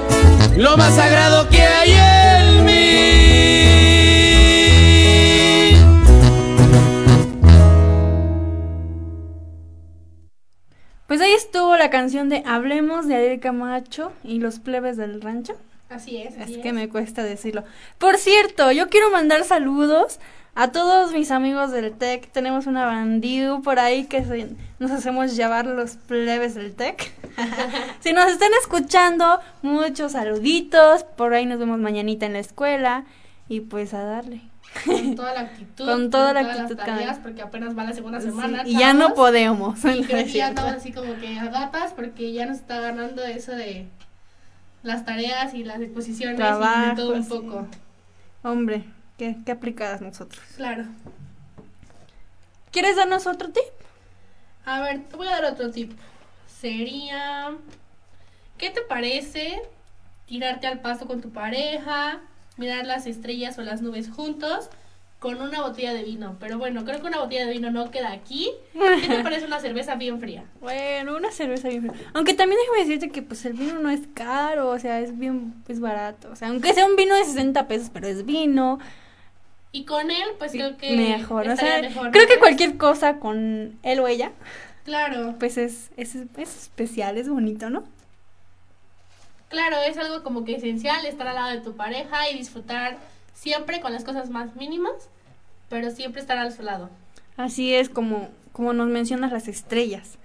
[0.57, 2.75] lo más sagrado que hay en mí.
[11.07, 15.55] Pues ahí estuvo la canción de Hablemos de Ariel Camacho y los plebes del rancho.
[15.91, 16.37] Así es.
[16.39, 17.65] Así Es que me cuesta decirlo.
[17.99, 20.19] Por cierto, yo quiero mandar saludos
[20.55, 22.31] a todos mis amigos del TEC.
[22.31, 27.11] Tenemos una bandido por ahí que se- nos hacemos llevar los plebes del TEC.
[28.01, 31.05] si nos están escuchando, muchos saluditos.
[31.05, 33.05] Por ahí nos vemos mañanita en la escuela.
[33.49, 34.43] Y pues a darle.
[34.85, 35.87] Con toda la actitud.
[35.87, 38.63] Con toda la todas actitud, Las tareas, porque apenas va la segunda Sí, semana.
[38.67, 39.83] y ya no podemos.
[39.87, 43.25] Y creo que ya andamos así como que a gatas porque ya nos está ganando
[43.25, 43.89] eso de
[44.89, 47.29] las tareas y las exposiciones y de todo un sí.
[47.29, 47.67] poco.
[48.43, 48.85] Hombre,
[49.17, 50.43] qué, qué aplicadas nosotros.
[50.57, 50.85] Claro.
[52.73, 53.65] ¿Quieres darnos otro tip?
[54.65, 55.93] A ver, te voy a dar otro tip.
[56.47, 57.57] Sería,
[58.57, 59.61] ¿qué te parece
[60.27, 62.21] tirarte al pasto con tu pareja,
[62.57, 64.69] mirar las estrellas o las nubes juntos
[65.19, 66.37] con una botella de vino?
[66.39, 68.51] Pero bueno, creo que una botella de vino no queda aquí.
[68.73, 70.45] ¿Qué te parece una cerveza bien fría?
[70.61, 72.11] Bueno, una cerveza bien fría.
[72.15, 75.55] Aunque también déjame decirte que pues el vino no es caro, o sea, es bien,
[75.69, 76.31] es barato.
[76.31, 78.79] O sea, aunque sea un vino de 60 pesos, pero es vino.
[79.73, 81.49] Y con él, pues creo que mejor.
[81.49, 84.33] O sea, mejor, ¿no creo que cualquier cosa con él o ella,
[84.89, 87.85] Claro, pues es, es, es especial, es bonito, ¿no?
[89.51, 92.99] claro, es algo como que esencial estar al lado de tu pareja y disfrutar
[93.39, 95.09] siempre con las cosas más mínimas,
[95.69, 96.91] pero siempre estar a su lado.
[97.37, 100.19] Así es como, como nos mencionas las estrellas.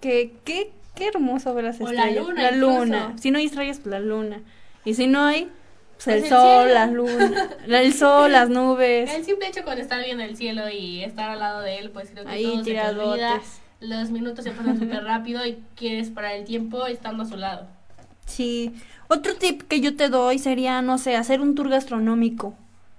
[0.00, 2.26] Que, qué, qué hermoso ver las O la estrellas.
[2.26, 2.98] luna, La luna.
[3.04, 3.22] incluso.
[3.22, 4.40] Si no hay estrellas, pues la luna.
[4.84, 6.74] Y si no hay, pues Pues el el sol, cielo.
[6.74, 7.48] la luna.
[7.66, 9.10] la- El sol, las nubes.
[9.12, 12.10] El simple hecho con estar viendo el cielo y estar al lado de él, pues
[12.10, 13.40] creo que Ahí todo se te olvida.
[13.80, 17.66] Los minutos se pasan súper rápido y quieres parar el tiempo estando a su lado.
[18.28, 18.72] Sí.
[19.08, 22.54] Otro tip que yo te doy sería, no sé, hacer un tour gastronómico.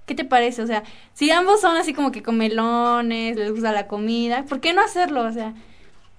[0.05, 0.63] ¿Qué te parece?
[0.63, 4.73] O sea, si ambos son así como que comelones, les gusta la comida, ¿por qué
[4.73, 5.21] no hacerlo?
[5.23, 5.53] O sea,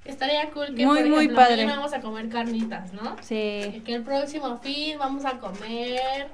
[0.05, 1.67] Estaría cool que, Muy, por muy padre.
[1.67, 3.17] vamos a comer carnitas, ¿no?
[3.21, 3.83] sí.
[3.85, 6.29] Que el próximo fin vamos a comer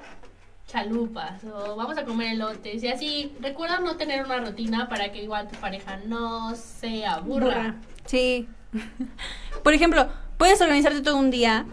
[0.67, 3.33] chalupas o vamos a comer elotes y así.
[3.41, 7.75] Recuerda no tener una rutina para que igual tu pareja no se aburra.
[8.05, 8.47] Sí.
[9.63, 10.07] Por ejemplo,
[10.37, 11.65] puedes organizarte todo un día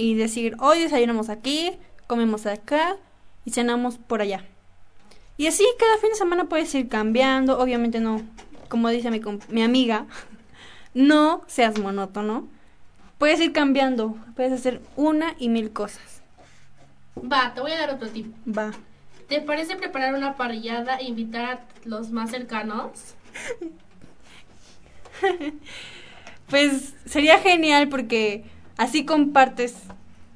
[0.00, 1.72] y decir, hoy desayunamos aquí,
[2.06, 2.96] comemos acá
[3.44, 4.44] y cenamos por allá.
[5.36, 8.22] Y así cada fin de semana puedes ir cambiando, obviamente no,
[8.68, 10.06] como dice mi, mi amiga,
[10.94, 12.48] no seas monótono.
[13.18, 16.22] Puedes ir cambiando, puedes hacer una y mil cosas.
[17.18, 18.32] Va, te voy a dar otro tip.
[18.46, 18.70] Va.
[19.28, 23.14] ¿Te parece preparar una parrillada e invitar a los más cercanos?
[26.50, 28.42] Pues sería genial porque
[28.80, 29.76] así compartes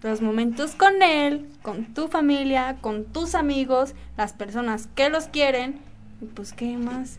[0.03, 5.80] los momentos con él, con tu familia, con tus amigos, las personas que los quieren.
[6.20, 7.18] Y pues qué más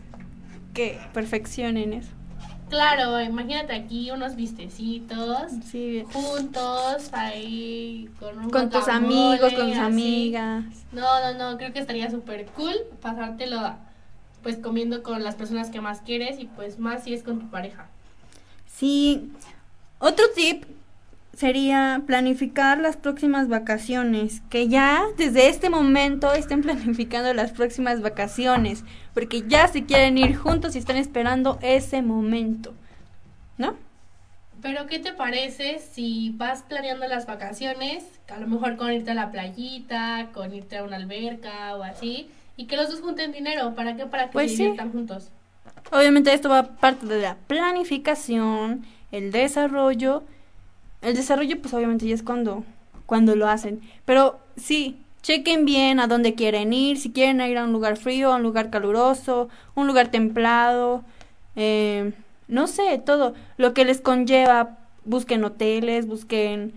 [0.72, 2.10] que perfeccionen eso.
[2.68, 9.62] Claro, imagínate aquí unos vistecitos, Sí, juntos, ahí con un con tus amigos, con tus
[9.72, 9.78] así.
[9.78, 10.64] amigas.
[10.92, 13.74] No, no, no, creo que estaría súper cool pasártelo
[14.44, 17.50] pues comiendo con las personas que más quieres y pues más si es con tu
[17.50, 17.88] pareja.
[18.72, 19.32] Sí.
[19.98, 20.64] Otro tip
[21.36, 28.84] sería planificar las próximas vacaciones, que ya desde este momento estén planificando las próximas vacaciones,
[29.14, 32.74] porque ya se quieren ir juntos y están esperando ese momento.
[33.58, 33.76] ¿No?
[34.62, 39.14] Pero ¿qué te parece si vas planeando las vacaciones, a lo mejor con irte a
[39.14, 43.74] la playita, con irte a una alberca o así, y que los dos junten dinero?
[43.74, 44.06] ¿Para qué?
[44.06, 44.62] Para que Pues se sí.
[44.62, 45.30] diviertan juntos.
[45.92, 50.24] Obviamente esto va parte de la planificación, el desarrollo.
[51.02, 52.64] El desarrollo pues obviamente ya es cuando,
[53.06, 53.80] cuando lo hacen.
[54.04, 58.32] Pero sí, chequen bien a dónde quieren ir, si quieren ir a un lugar frío,
[58.32, 61.04] a un lugar caluroso, un lugar templado,
[61.56, 62.12] eh,
[62.48, 63.34] no sé, todo.
[63.56, 66.74] Lo que les conlleva, busquen hoteles, busquen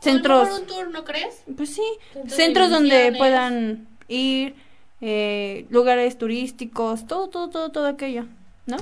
[0.00, 0.48] centros.
[0.60, 1.42] un tour, ¿no crees?
[1.56, 1.82] Pues sí,
[2.12, 4.54] Centros de centros donde puedan ir,
[5.00, 8.24] eh, lugares turísticos, todo, todo, todo, todo aquello,
[8.66, 8.76] ¿no?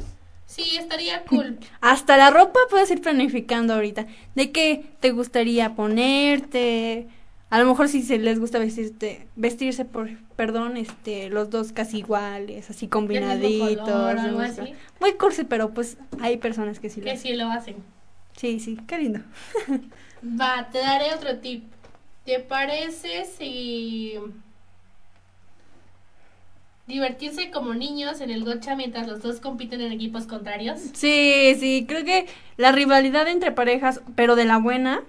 [0.47, 1.59] Sí, estaría cool.
[1.80, 4.07] Hasta la ropa puedes ir planificando ahorita.
[4.34, 7.09] ¿De qué te gustaría ponerte?
[7.51, 11.99] A lo mejor si se les gusta vestirte, vestirse por, perdón, este, los dos casi
[11.99, 13.84] iguales, así combinaditos.
[13.84, 14.62] color, algo les gusta.
[14.62, 14.74] así.
[15.01, 17.22] Muy cursi, pero pues hay personas que sí lo que hacen.
[17.22, 17.76] sí lo hacen.
[18.36, 19.20] Sí, sí, qué lindo.
[20.22, 21.64] Va, te daré otro tip.
[22.24, 24.14] ¿Te parece si
[26.87, 30.78] divertirse como niños en el gocha mientras los dos compiten en equipos contrarios?
[30.95, 32.26] Sí, sí, creo que
[32.57, 35.03] la rivalidad entre parejas, pero de la buena,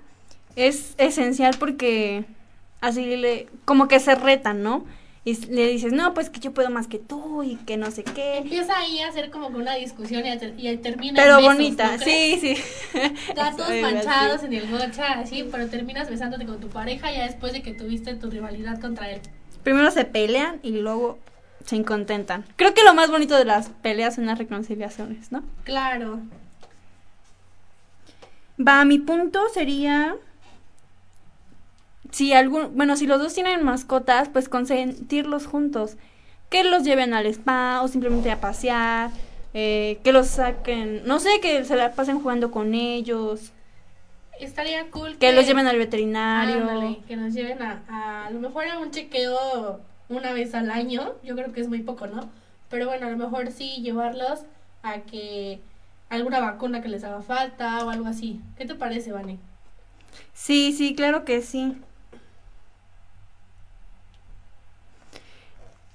[0.56, 2.26] es esencial porque
[2.82, 4.86] así le, como que se retan, ¿no?
[5.24, 8.04] Y le dices, no, pues que yo puedo más que tú y que no sé
[8.06, 8.38] qué.
[8.38, 12.04] Empieza ahí a hacer como una discusión y, ter- y termina Pero besos, bonita, ¿no
[12.04, 12.56] sí, sí.
[13.58, 14.46] Soy manchados así.
[14.46, 18.16] en el gocha, así, pero terminas besándote con tu pareja ya después de que tuviste
[18.16, 19.20] tu rivalidad contra él.
[19.64, 21.20] Primero se pelean y luego
[21.66, 22.46] se incontentan.
[22.56, 25.44] Creo que lo más bonito de las peleas son las reconciliaciones, ¿no?
[25.64, 26.20] Claro.
[28.60, 30.16] Va, mi punto sería
[32.12, 35.98] si algún, bueno, si los dos tienen mascotas, pues consentirlos juntos,
[36.50, 39.12] que los lleven al spa o simplemente a pasear,
[39.54, 43.52] eh, que los saquen, no sé, que se la pasen jugando con ellos,
[44.40, 46.58] Estaría cool que los lleven al veterinario.
[46.58, 50.72] Ándale, que nos lleven a, a, a lo mejor a un chequeo una vez al
[50.72, 51.14] año.
[51.24, 52.30] Yo creo que es muy poco, ¿no?
[52.70, 54.42] Pero bueno, a lo mejor sí llevarlos
[54.84, 55.60] a que
[56.10, 58.42] alguna vacuna que les haga falta o algo así.
[58.58, 59.40] ¿Qué te parece, Vane?
[60.34, 61.78] Sí, sí, claro que sí.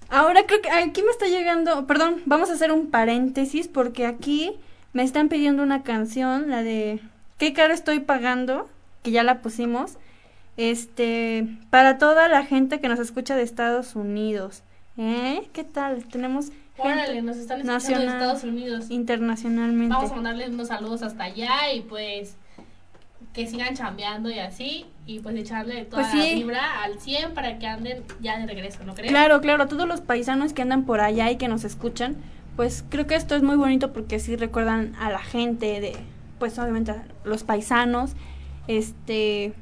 [0.08, 4.52] Ahora creo que aquí me está llegando, perdón, vamos a hacer un paréntesis porque aquí
[4.92, 7.00] me están pidiendo una canción, la de
[7.38, 8.68] ¿Qué caro estoy pagando?
[9.02, 9.96] que ya la pusimos.
[10.56, 14.62] Este, para toda la gente que nos escucha de Estados Unidos.
[14.98, 15.48] ¿Eh?
[15.52, 16.04] ¿Qué tal?
[16.04, 16.46] Tenemos
[16.76, 18.90] gente Órale, nos están escuchando de nacional, Estados Unidos.
[18.90, 19.94] internacionalmente.
[19.94, 22.36] Vamos a mandarles unos saludos hasta allá y pues
[23.32, 24.84] que sigan chambeando y así.
[25.06, 26.34] Y pues echarle toda Pues la sí.
[26.34, 29.10] vibra al 100 para que anden ya de regreso, ¿no crees?
[29.10, 32.16] Claro, claro, a todos los paisanos que andan por allá y que nos escuchan,
[32.56, 35.96] pues creo que esto es muy bonito porque sí recuerdan a la gente de,
[36.38, 38.12] pues obviamente a los paisanos,
[38.68, 39.54] este,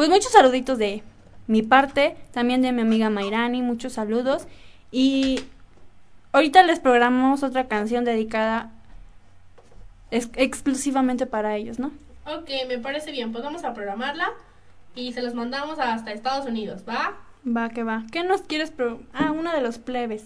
[0.00, 1.02] pues muchos saluditos de
[1.46, 4.46] mi parte, también de mi amiga Mairani, muchos saludos
[4.90, 5.44] y
[6.32, 8.70] ahorita les programamos otra canción dedicada
[10.10, 11.88] ex- exclusivamente para ellos, ¿no?
[12.24, 13.30] Ok, me parece bien.
[13.30, 14.30] Pues vamos a programarla
[14.94, 17.18] y se los mandamos hasta Estados Unidos, ¿va?
[17.46, 18.04] Va, que va.
[18.10, 18.70] ¿Qué nos quieres?
[18.70, 20.24] Pro ah, una de los plebes.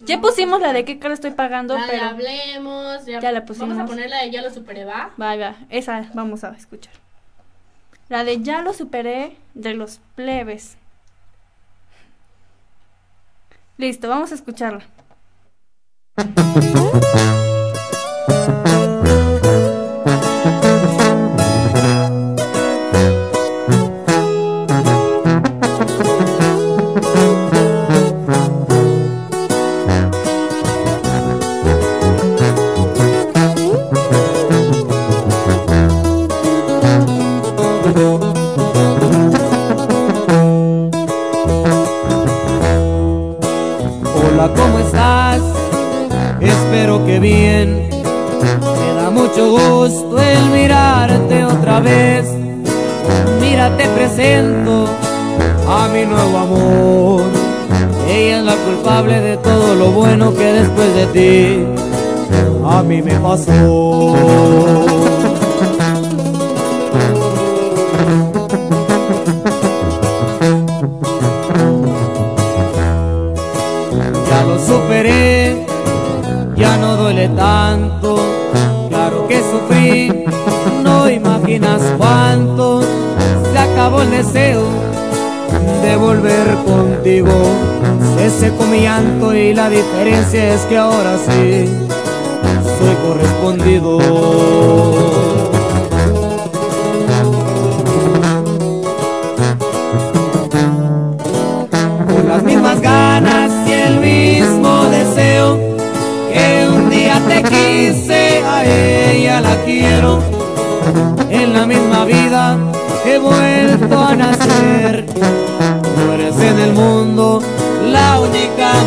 [0.00, 2.04] Ya pusimos la de qué cara estoy pagando, La de pero...
[2.08, 3.70] hablemos, ya, Ya la pusimos.
[3.70, 5.12] Vamos a poner la de ya lo superé, ¿va?
[5.18, 6.92] Va, va, esa vamos a escuchar.
[8.08, 10.76] La de ya lo superé de los plebes.
[13.76, 14.84] Listo, vamos a escucharla.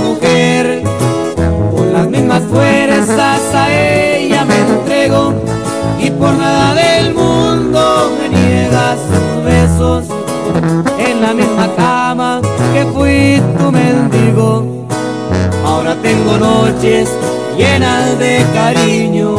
[0.04, 0.84] mujer.
[1.76, 5.34] Con las mismas fuerzas a ella me entrego
[6.00, 10.06] y por nada del mundo me niegas tus besos.
[10.98, 12.42] En la misma cama
[12.74, 14.66] que fui tu mendigo.
[15.66, 17.10] Ahora tengo noches
[17.58, 19.36] llenas de cariño.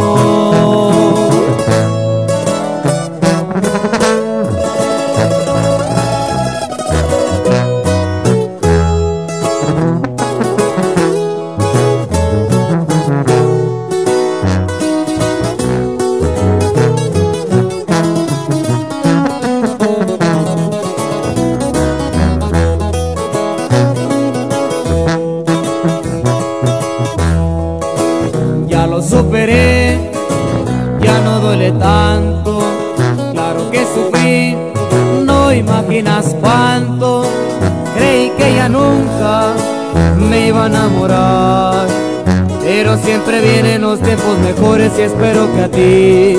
[43.20, 46.38] Siempre vienen los tiempos mejores y espero que a ti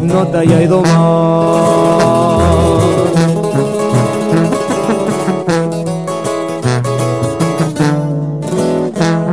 [0.00, 0.90] no te haya ido mal.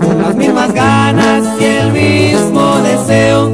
[0.01, 3.49] con las mismas ganas y el mismo deseo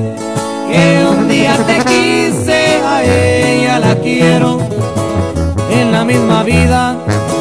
[0.72, 4.60] que un día te quise, a ella la quiero.
[5.70, 6.96] En la misma vida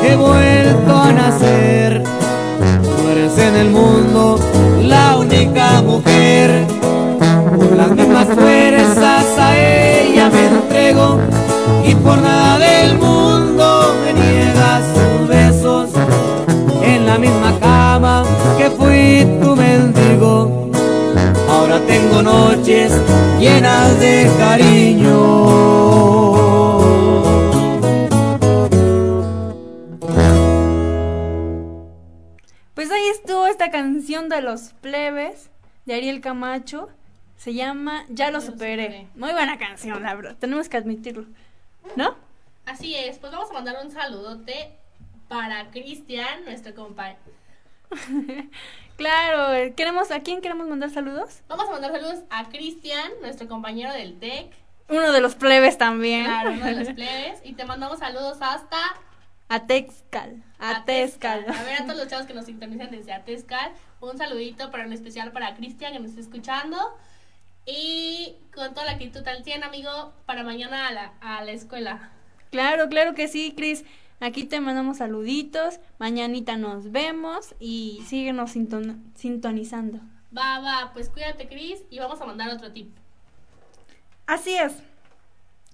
[0.05, 2.03] he vuelto a nacer.
[2.03, 3.92] Tú eres en el mundo
[7.57, 11.19] Por las mismas fuerzas a ella me entrego
[11.87, 15.91] y por nada del mundo me niegas tus besos
[16.83, 18.25] en la misma cama
[18.59, 20.71] que fui tu mendigo.
[21.49, 22.93] Ahora tengo noches
[23.39, 25.23] llenas de cariño.
[32.75, 35.52] Pues ahí estuvo esta canción de los plebes
[35.85, 36.89] de Ariel Camacho.
[37.37, 38.85] Se llama Ya lo superé.
[38.85, 39.09] superé.
[39.17, 40.37] Muy buena canción, la verdad.
[40.39, 41.27] Tenemos que admitirlo.
[41.97, 42.15] ¿No?
[42.67, 44.71] Así es, pues vamos a mandar un saludote
[45.29, 47.19] para Cristian, nuestro compañero.
[48.97, 51.41] Claro, queremos, ¿a quién queremos mandar saludos?
[51.49, 54.53] Vamos a mandar saludos a Cristian, nuestro compañero del TEC.
[54.91, 56.27] Uno de los plebes también.
[56.27, 57.41] Claro, uno de los plebes.
[57.43, 58.77] Y te mandamos saludos hasta
[59.49, 60.43] A Texcal.
[60.59, 61.47] A Texcal.
[61.49, 63.73] A ver, a todos los chavos que nos sintonizan desde Atezcal,
[64.11, 66.77] un saludito, pero en especial para Cristian que nos está escuchando.
[67.65, 72.11] Y con toda la actitud al 100, amigo, para mañana a la, a la escuela.
[72.51, 73.85] Claro, claro que sí, Cris.
[74.21, 75.79] Aquí te mandamos saluditos.
[75.99, 80.01] Mañanita nos vemos y síguenos sinton- sintonizando.
[80.37, 82.91] Va, va, pues cuídate, Cris, y vamos a mandar otro tip.
[84.27, 84.73] Así es.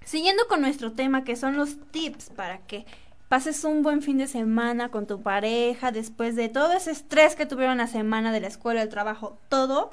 [0.04, 2.86] Siguiendo con nuestro tema, que son los tips para que
[3.28, 7.46] pases un buen fin de semana con tu pareja después de todo ese estrés que
[7.46, 9.90] tuvieron la semana de la escuela, el trabajo, todo,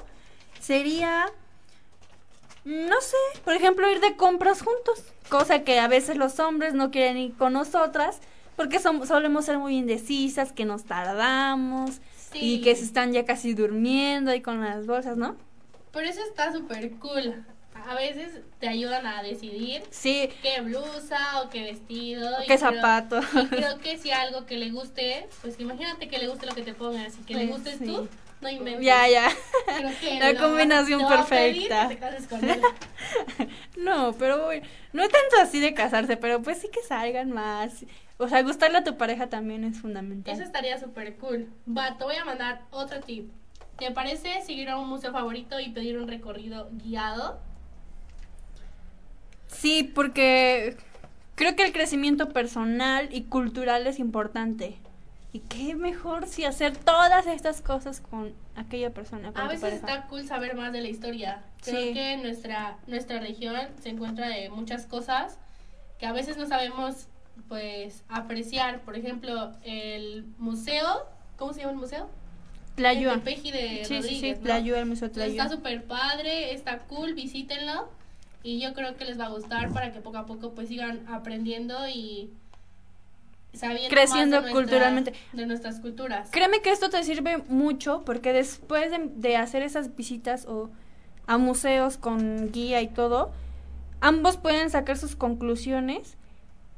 [0.60, 1.26] sería,
[2.64, 6.90] no sé, por ejemplo, ir de compras juntos, cosa que a veces los hombres no
[6.90, 8.18] quieren ir con nosotras
[8.56, 12.00] porque som- solemos ser muy indecisas, que nos tardamos
[12.32, 12.38] Sí.
[12.40, 15.36] y que se están ya casi durmiendo ahí con las bolsas, ¿no?
[15.92, 17.44] Pero eso está súper cool.
[17.88, 22.30] A veces te ayudan a decidir Sí, qué blusa o qué vestido.
[22.42, 23.20] y qué creo- zapato.
[23.20, 26.62] Y creo que si algo que le guste, pues imagínate que le guste lo que
[26.62, 27.84] te pongas y que le Pues gustes sí.
[27.86, 28.08] tú,
[28.40, 28.84] no inventes.
[28.84, 29.28] Ya, ya.
[29.78, 31.88] Creo que La combinación va perfecta.
[31.88, 32.60] que te cases con él.
[33.76, 37.84] No, pero bueno, no es tanto así de casarse, pero pues sí que salgan más.
[38.18, 40.32] O sea, gustarle a tu pareja también es fundamental.
[40.34, 41.48] Eso estaría súper cool.
[41.68, 43.30] Va, te voy a mandar otro tip.
[43.78, 47.38] ¿Te parece seguir a un museo favorito y pedir un recorrido guiado?
[49.48, 50.76] Sí, porque
[51.34, 54.76] creo que el crecimiento personal y cultural es importante.
[55.32, 59.32] Y qué mejor si hacer todas estas cosas con aquella persona.
[59.32, 59.86] Con A veces pareja.
[59.86, 61.42] está cool saber más de la historia.
[61.62, 61.92] Creo Sí.
[61.94, 65.38] que nuestra, nuestra región se encuentra de muchas cosas
[65.98, 67.08] que a veces no sabemos
[67.48, 68.80] pues apreciar.
[68.80, 72.08] Por ejemplo, el museo, ¿cómo se llama el museo?
[72.76, 73.14] Tlayua.
[73.14, 74.76] El de Sí, sí, sí, Rodríguez, ¿no?
[74.76, 75.44] El Museo Entonces, Tlayua.
[75.44, 77.88] Está súper padre, está cool, visítenlo.
[78.46, 81.04] Y yo creo que les va a gustar para que poco a poco pues sigan
[81.08, 82.30] aprendiendo y
[83.52, 85.12] sabiendo Creciendo más de nuestra- culturalmente.
[85.32, 86.28] de nuestras culturas.
[86.30, 90.70] Créeme que esto te sirve mucho porque después de, de hacer esas visitas o
[91.26, 93.32] a museos con guía y todo,
[94.00, 96.16] ambos pueden sacar sus conclusiones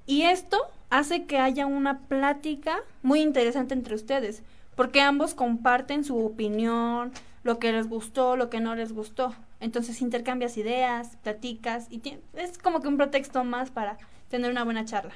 [0.07, 0.57] y esto
[0.89, 4.43] hace que haya una plática muy interesante entre ustedes
[4.75, 7.13] porque ambos comparten su opinión,
[7.43, 9.35] lo que les gustó, lo que no les gustó.
[9.61, 12.01] Entonces intercambias ideas, platicas y
[12.35, 13.99] es como que un pretexto más para
[14.29, 15.15] tener una buena charla.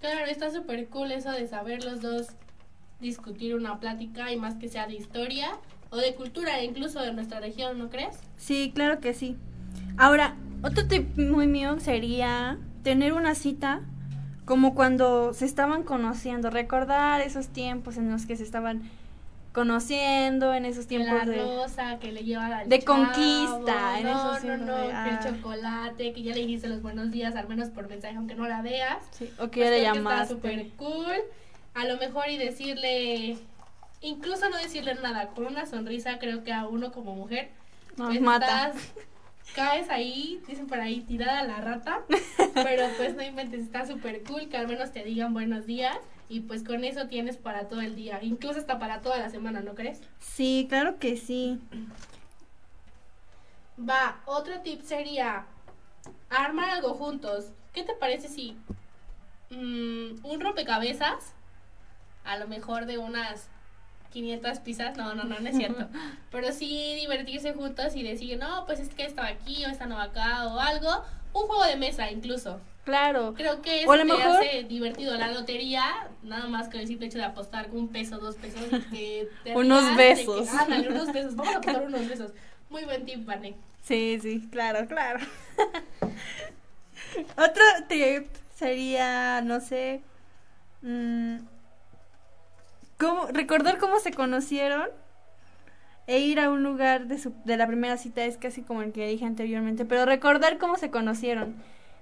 [0.00, 2.28] Claro, está súper cool eso de saber los dos
[3.00, 5.50] discutir una plática y más que sea de historia
[5.90, 8.18] o de cultura, incluso de nuestra región, ¿no crees?
[8.36, 9.36] Sí, claro que sí.
[9.96, 13.82] Ahora, otro tip muy mío sería tener una cita
[14.44, 18.82] como cuando se estaban conociendo, recordar esos tiempos en los que se estaban
[19.54, 21.38] conociendo, en esos Que tiempos la de...
[21.42, 24.86] rosa que le lleva al de chavo, conquista, en no, esos no, tiempos no, de-
[24.88, 25.20] que ah.
[25.22, 28.46] el chocolate, que ya le dijiste los buenos días, al menos por mensaje, aunque no
[28.48, 28.98] la veas.
[29.12, 30.22] Sí, o que Pues ya le que.
[30.22, 31.14] Está súper cool.
[31.74, 33.38] A lo mejor y decirle,
[34.00, 37.48] incluso no decirle nada, con una sonrisa creo que a uno como mujer,
[37.96, 38.68] Nos pues mata.
[38.68, 38.82] estás-
[39.54, 42.02] caes ahí, dicen por ahí, tirada la rata,
[42.54, 45.96] pero pues no inventes, está súper cool que al menos te digan buenos días
[46.28, 49.60] y pues con eso tienes para todo el día, incluso hasta para toda la semana,
[49.60, 50.00] ¿no crees?
[50.18, 51.60] Sí, claro que sí.
[53.78, 55.46] Va, otro tip sería
[56.30, 57.46] armar algo juntos.
[57.72, 58.56] ¿Qué te parece si
[59.50, 61.34] mm, un rompecabezas,
[62.24, 63.48] a lo mejor de unas
[64.14, 65.86] 500 piezas, no, no, no, no es cierto,
[66.30, 69.84] pero sí divertirse juntos y decir, no, pues es que esta va aquí o esta
[69.86, 70.88] no acá o algo,
[71.34, 72.60] un juego de mesa incluso.
[72.84, 73.32] Claro.
[73.34, 75.16] Creo que O eso a lo te mejor- hace divertido.
[75.16, 75.84] La lotería,
[76.22, 79.84] nada más con el simple hecho de apostar un peso, dos pesos que te Unos
[79.84, 80.48] de que- besos.
[80.88, 81.34] unos besos.
[81.36, 82.32] Vamos a apostar unos besos.
[82.70, 83.54] Muy buen tip, Vane.
[83.82, 85.20] Sí, sí, claro, claro.
[87.36, 90.02] Otro tip sería, no sé,
[90.82, 91.36] mm,
[93.32, 94.88] recordar cómo se conocieron
[96.06, 98.92] e ir a un lugar de, su, de la primera cita es casi como el
[98.92, 101.54] que dije anteriormente, pero recordar cómo se conocieron.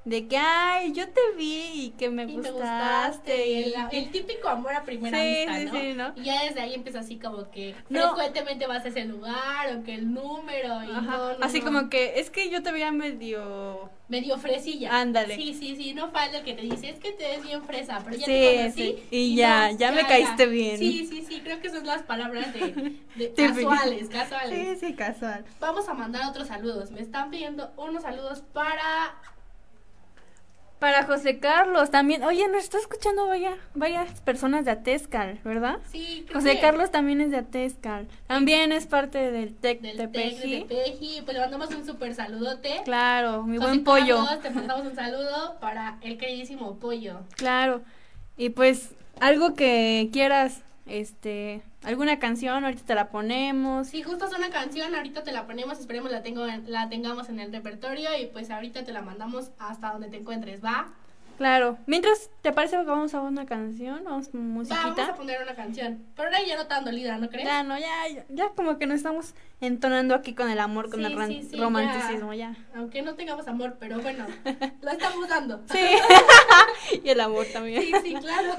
[0.05, 2.59] De que, ay, yo te vi y que me Y me gustaste.
[2.59, 3.47] gustaste.
[3.49, 5.73] y el, y- el típico amor a primera Sí, vista, sí, ¿no?
[5.81, 6.13] sí, ¿no?
[6.17, 8.09] Y ya desde ahí empieza así como que No.
[8.09, 12.31] frecuentemente vas a ese lugar o que el número y no, Así como que, es
[12.31, 13.91] que yo te veía medio...
[14.09, 15.01] medio fresilla.
[15.01, 15.37] Ándale.
[15.37, 18.01] Sí, sí, sí, no falta el que te dice, es que te ves bien fresa,
[18.05, 18.73] pero ya Sí, te conocí
[19.09, 20.79] sí, y ya, ya me caíste bien.
[20.79, 24.81] Sí, sí, sí, creo que esas son las palabras de, de casuales, casuales.
[24.81, 25.45] Sí, sí, casual.
[25.61, 26.91] Vamos a mandar otros saludos.
[26.91, 29.15] Me están pidiendo unos saludos para
[30.83, 32.25] Para José Carlos también.
[32.25, 35.79] Oye, nos está escuchando vaya, varias personas de Atezcal, ¿verdad?
[35.93, 38.09] sí, José Carlos también es de Atezcal.
[38.27, 40.09] También es parte del TEC del de.
[40.09, 41.23] Tepeji.
[41.23, 42.81] Pues le mandamos un súper saludote.
[42.85, 44.25] Claro, mi José buen pollo.
[44.25, 47.21] Carlos, te mandamos un saludo para el queridísimo pollo.
[47.37, 47.83] Claro.
[48.37, 50.63] Y pues algo que quieras,
[51.01, 53.89] este, alguna canción, ahorita te la ponemos.
[53.89, 57.41] Si gustas una canción, ahorita te la ponemos, esperemos la, tengo en- la tengamos en
[57.41, 60.89] el repertorio y pues ahorita te la mandamos hasta donde te encuentres, ¿va?
[61.39, 61.79] Claro.
[61.87, 64.03] Mientras, ¿te parece que vamos a una canción?
[64.05, 65.15] Vamos con Va, vamos a musiquita.
[65.15, 66.05] poner una canción.
[66.15, 67.47] Pero ahora ya no tan dolida, ¿no crees?
[67.47, 71.01] Ya, no, ya, ya, ya como que nos estamos entonando aquí con el amor, con
[71.01, 72.55] Sí, el sí, sí, romanticismo, ya.
[72.77, 74.27] Aunque no tengamos amor, pero bueno,
[74.83, 75.63] lo estamos dando.
[75.73, 75.81] Sí.
[77.03, 77.83] y el amor también.
[77.83, 78.55] Sí, sí, claro.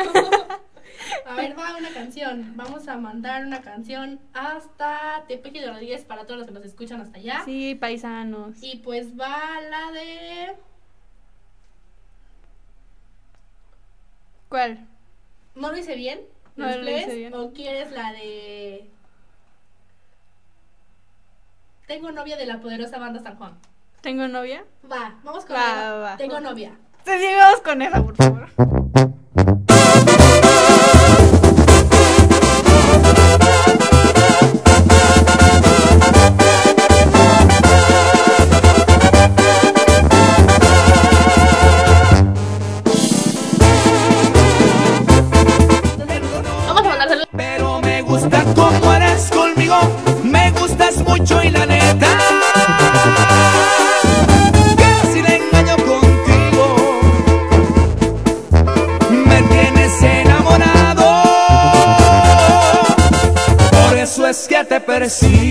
[1.26, 2.54] A ver, va una canción.
[2.56, 7.02] Vamos a mandar una canción hasta Tepeji de Rodríguez para todos los que nos escuchan
[7.02, 7.42] hasta allá.
[7.46, 8.62] Sí, paisanos.
[8.62, 10.56] Y pues va la de.
[14.50, 14.86] ¿Cuál?
[15.56, 16.22] ¿No lo hice bien?
[16.56, 17.34] No ¿Los lo hice bien.
[17.34, 18.90] ¿O quieres la de.
[21.88, 23.58] Tengo novia de la poderosa banda San Juan?
[24.02, 24.64] ¿Tengo novia?
[24.90, 25.94] Va, vamos con Va, esa.
[25.94, 26.18] va, va.
[26.18, 26.78] Tengo novia.
[27.06, 28.50] Sí, sí, vamos con esa, por favor.
[65.04, 65.43] Que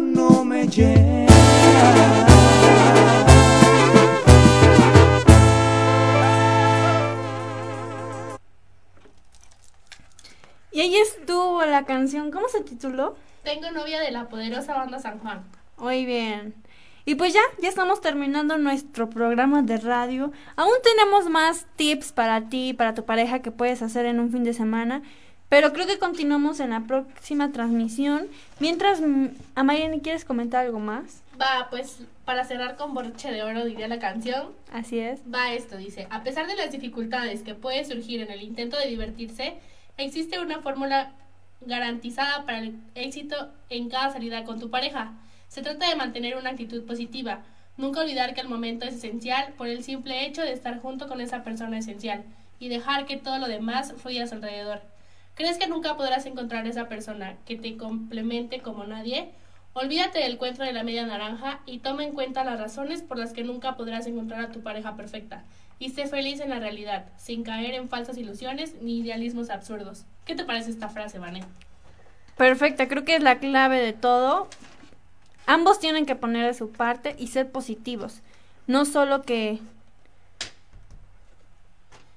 [0.00, 1.26] no me llega.
[10.70, 13.16] Y ahí estuvo la canción, ¿cómo se tituló?
[13.42, 15.44] Tengo novia de la poderosa banda San Juan.
[15.78, 16.54] Muy bien.
[17.06, 20.32] Y pues ya, ya estamos terminando nuestro programa de radio.
[20.56, 24.42] Aún tenemos más tips para ti, para tu pareja que puedes hacer en un fin
[24.42, 25.02] de semana.
[25.54, 28.26] Pero creo que continuamos en la próxima transmisión.
[28.58, 31.22] Mientras, mm, Amayani, ¿quieres comentar algo más?
[31.40, 34.48] Va, pues para cerrar con broche de oro diría la canción.
[34.72, 35.20] Así es.
[35.32, 38.88] Va esto, dice, a pesar de las dificultades que puede surgir en el intento de
[38.88, 39.54] divertirse,
[39.96, 41.12] existe una fórmula
[41.60, 45.12] garantizada para el éxito en cada salida con tu pareja.
[45.46, 47.44] Se trata de mantener una actitud positiva,
[47.76, 51.20] nunca olvidar que el momento es esencial por el simple hecho de estar junto con
[51.20, 52.24] esa persona esencial
[52.58, 54.93] y dejar que todo lo demás fluya a su alrededor.
[55.34, 59.30] ¿Crees que nunca podrás encontrar esa persona que te complemente como nadie?
[59.72, 63.32] Olvídate del cuento de la media naranja y toma en cuenta las razones por las
[63.32, 65.42] que nunca podrás encontrar a tu pareja perfecta.
[65.80, 70.04] Y sé feliz en la realidad, sin caer en falsas ilusiones ni idealismos absurdos.
[70.24, 71.42] ¿Qué te parece esta frase, Vane?
[72.36, 74.46] Perfecta, creo que es la clave de todo.
[75.46, 78.20] Ambos tienen que poner de su parte y ser positivos.
[78.68, 79.58] No solo que...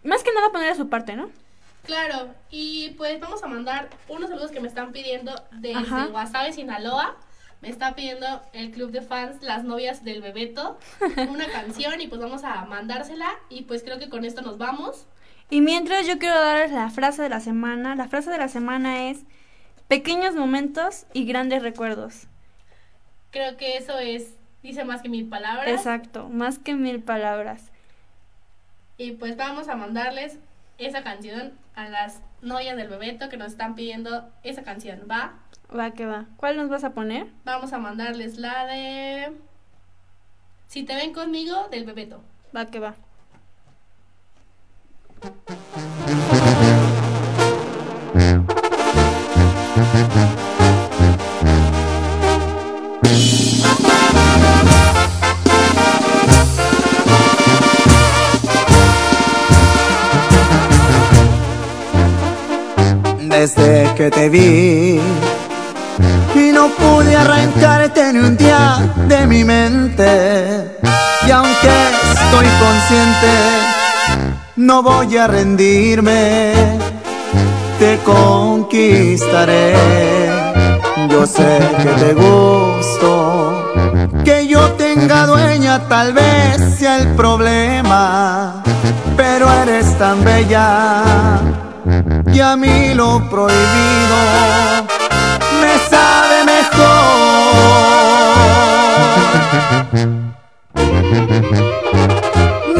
[0.03, 1.31] Más que nada poner de su parte, ¿no?
[1.87, 6.07] Claro, y pues vamos a mandar unos saludos que me están pidiendo desde Ajá.
[6.07, 7.15] Guasave, Sinaloa.
[7.61, 10.77] Me está pidiendo el club de fans Las novias del Bebeto
[11.29, 15.07] una canción y pues vamos a mandársela y pues creo que con esto nos vamos.
[15.49, 17.95] Y mientras yo quiero darles la frase de la semana.
[17.95, 19.21] La frase de la semana es
[19.87, 22.27] pequeños momentos y grandes recuerdos.
[23.31, 25.69] Creo que eso es, dice más que mil palabras.
[25.69, 27.71] Exacto, más que mil palabras.
[28.97, 30.37] Y pues vamos a mandarles
[30.77, 35.33] esa canción a las novias del Bebeto que nos están pidiendo esa canción, ¿va?
[35.75, 36.25] Va que va.
[36.37, 37.27] ¿Cuál nos vas a poner?
[37.45, 39.33] Vamos a mandarles la de...
[40.67, 42.21] Si te ven conmigo, del Bebeto.
[42.55, 42.95] Va que va.
[63.47, 64.99] desde que te vi.
[66.35, 70.79] Y no pude arrancarte ni un día de mi mente.
[71.25, 71.73] Y aunque
[72.13, 73.33] estoy consciente,
[74.57, 76.53] no voy a rendirme.
[77.79, 79.75] Te conquistaré.
[81.09, 83.73] Yo sé que te gusto.
[84.25, 88.61] Que yo tenga dueña tal vez sea el problema.
[89.15, 91.66] Pero eres tan bella
[92.33, 94.17] y a mí lo prohibido
[95.61, 96.87] me sabe mejor.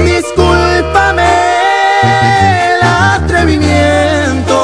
[0.06, 1.34] Discúlpame
[2.70, 4.58] el atrevimiento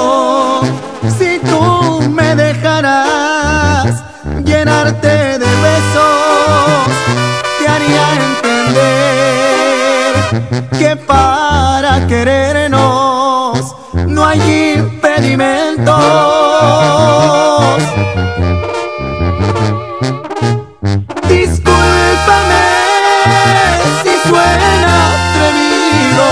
[1.17, 4.03] si tú me dejarás
[4.43, 6.87] llenarte de besos,
[7.59, 10.13] te haría entender
[10.77, 12.72] que para querernos no
[14.33, 15.93] hay impedimentos.
[21.29, 22.65] Discúlpame
[24.03, 26.27] si suena atrevido,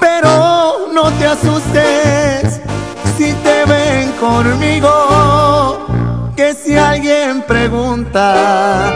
[0.00, 2.60] pero no te asustes
[3.16, 4.90] si te ven conmigo.
[6.36, 8.92] Que si alguien pregunta,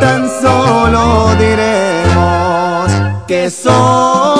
[0.00, 2.92] tan solo diremos
[3.26, 4.35] que somos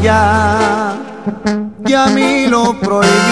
[0.00, 3.29] eres tan bella y a mí lo prohibido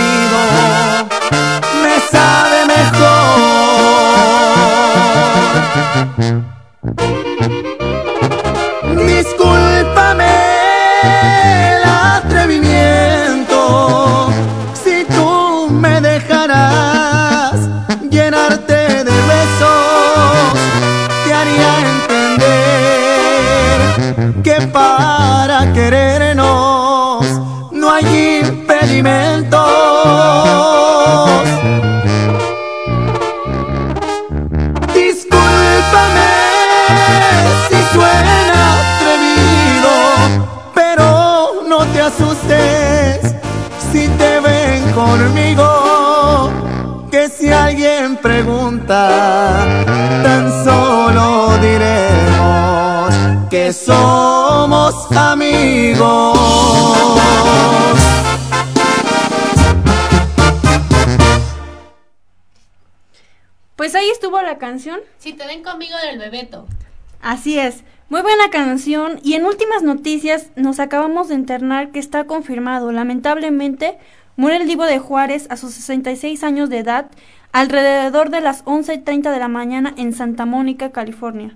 [67.38, 67.84] Así es.
[68.08, 69.20] Muy buena canción.
[69.22, 72.90] Y en últimas noticias nos acabamos de internar que está confirmado.
[72.90, 73.96] Lamentablemente
[74.34, 77.12] muere el Divo de Juárez a sus 66 años de edad
[77.52, 81.54] alrededor de las 11.30 de la mañana en Santa Mónica, California.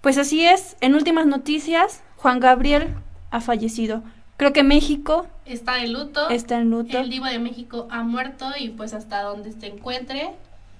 [0.00, 0.76] Pues así es.
[0.80, 2.94] En últimas noticias, Juan Gabriel
[3.32, 4.04] ha fallecido.
[4.36, 6.30] Creo que México Está de luto.
[6.30, 6.98] está en luto.
[6.98, 10.30] El Divo de México ha muerto y pues hasta donde se encuentre.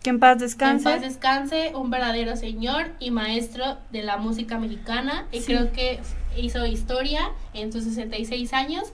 [0.03, 0.89] Que en paz Que descanse.
[0.89, 5.27] En paz descanse, un verdadero señor y maestro de la música mexicana.
[5.33, 5.47] Y Sí.
[5.47, 6.01] creo que
[6.37, 8.85] hizo historia en sus 66 años.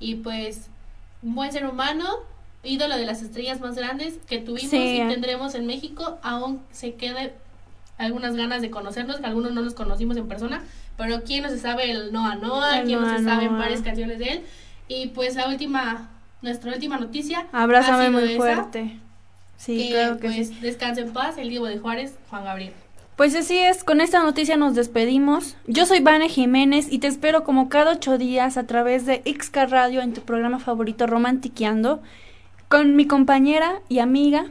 [0.00, 0.68] Y pues,
[1.22, 2.04] un buen ser humano,
[2.62, 5.00] ídolo de las estrellas más grandes que tuvimos Sí.
[5.02, 6.18] y tendremos en México.
[6.22, 7.34] Aún se quede
[7.98, 10.62] algunas ganas de conocernos, que algunos no los conocimos en persona.
[10.96, 13.58] Pero quién no se sabe el Noa Noa, El quién no Noa se sabe Noa.
[13.58, 14.42] varias canciones de él.
[14.88, 16.10] Y pues la última,
[16.40, 17.46] nuestra última noticia.
[17.52, 18.98] Abrázame muy esa, fuerte.
[19.56, 20.58] Sí, que, claro que pues sí.
[20.60, 22.72] descanse en paz el Diego de Juárez, Juan Gabriel.
[23.16, 25.56] Pues así es, con esta noticia nos despedimos.
[25.68, 29.56] Yo soy Vane Jiménez y te espero como cada ocho días a través de XK
[29.68, 32.02] Radio en tu programa favorito Romantiqueando
[32.68, 34.46] con mi compañera y amiga.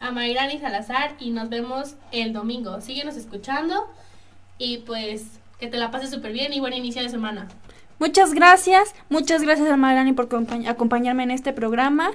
[0.00, 2.80] A Mayrani Salazar y nos vemos el domingo.
[2.80, 3.88] Síguenos escuchando
[4.58, 5.26] y pues
[5.60, 7.46] que te la pases súper bien y buen inicio de semana.
[8.00, 12.10] Muchas gracias, muchas gracias a Mayrani por compa- acompañarme en este programa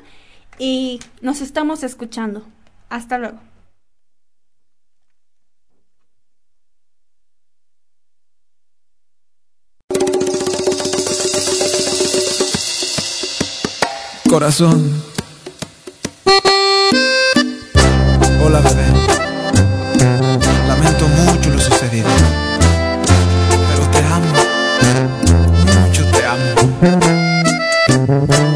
[0.58, 2.45] y nos estamos escuchando.
[2.89, 3.39] Hasta luego.
[14.30, 15.03] Corazón.
[18.43, 18.86] Hola bebé.
[20.68, 22.10] Lamento mucho lo sucedido.
[23.70, 24.34] Pero te amo.
[25.86, 26.26] Mucho te
[28.28, 28.47] amo.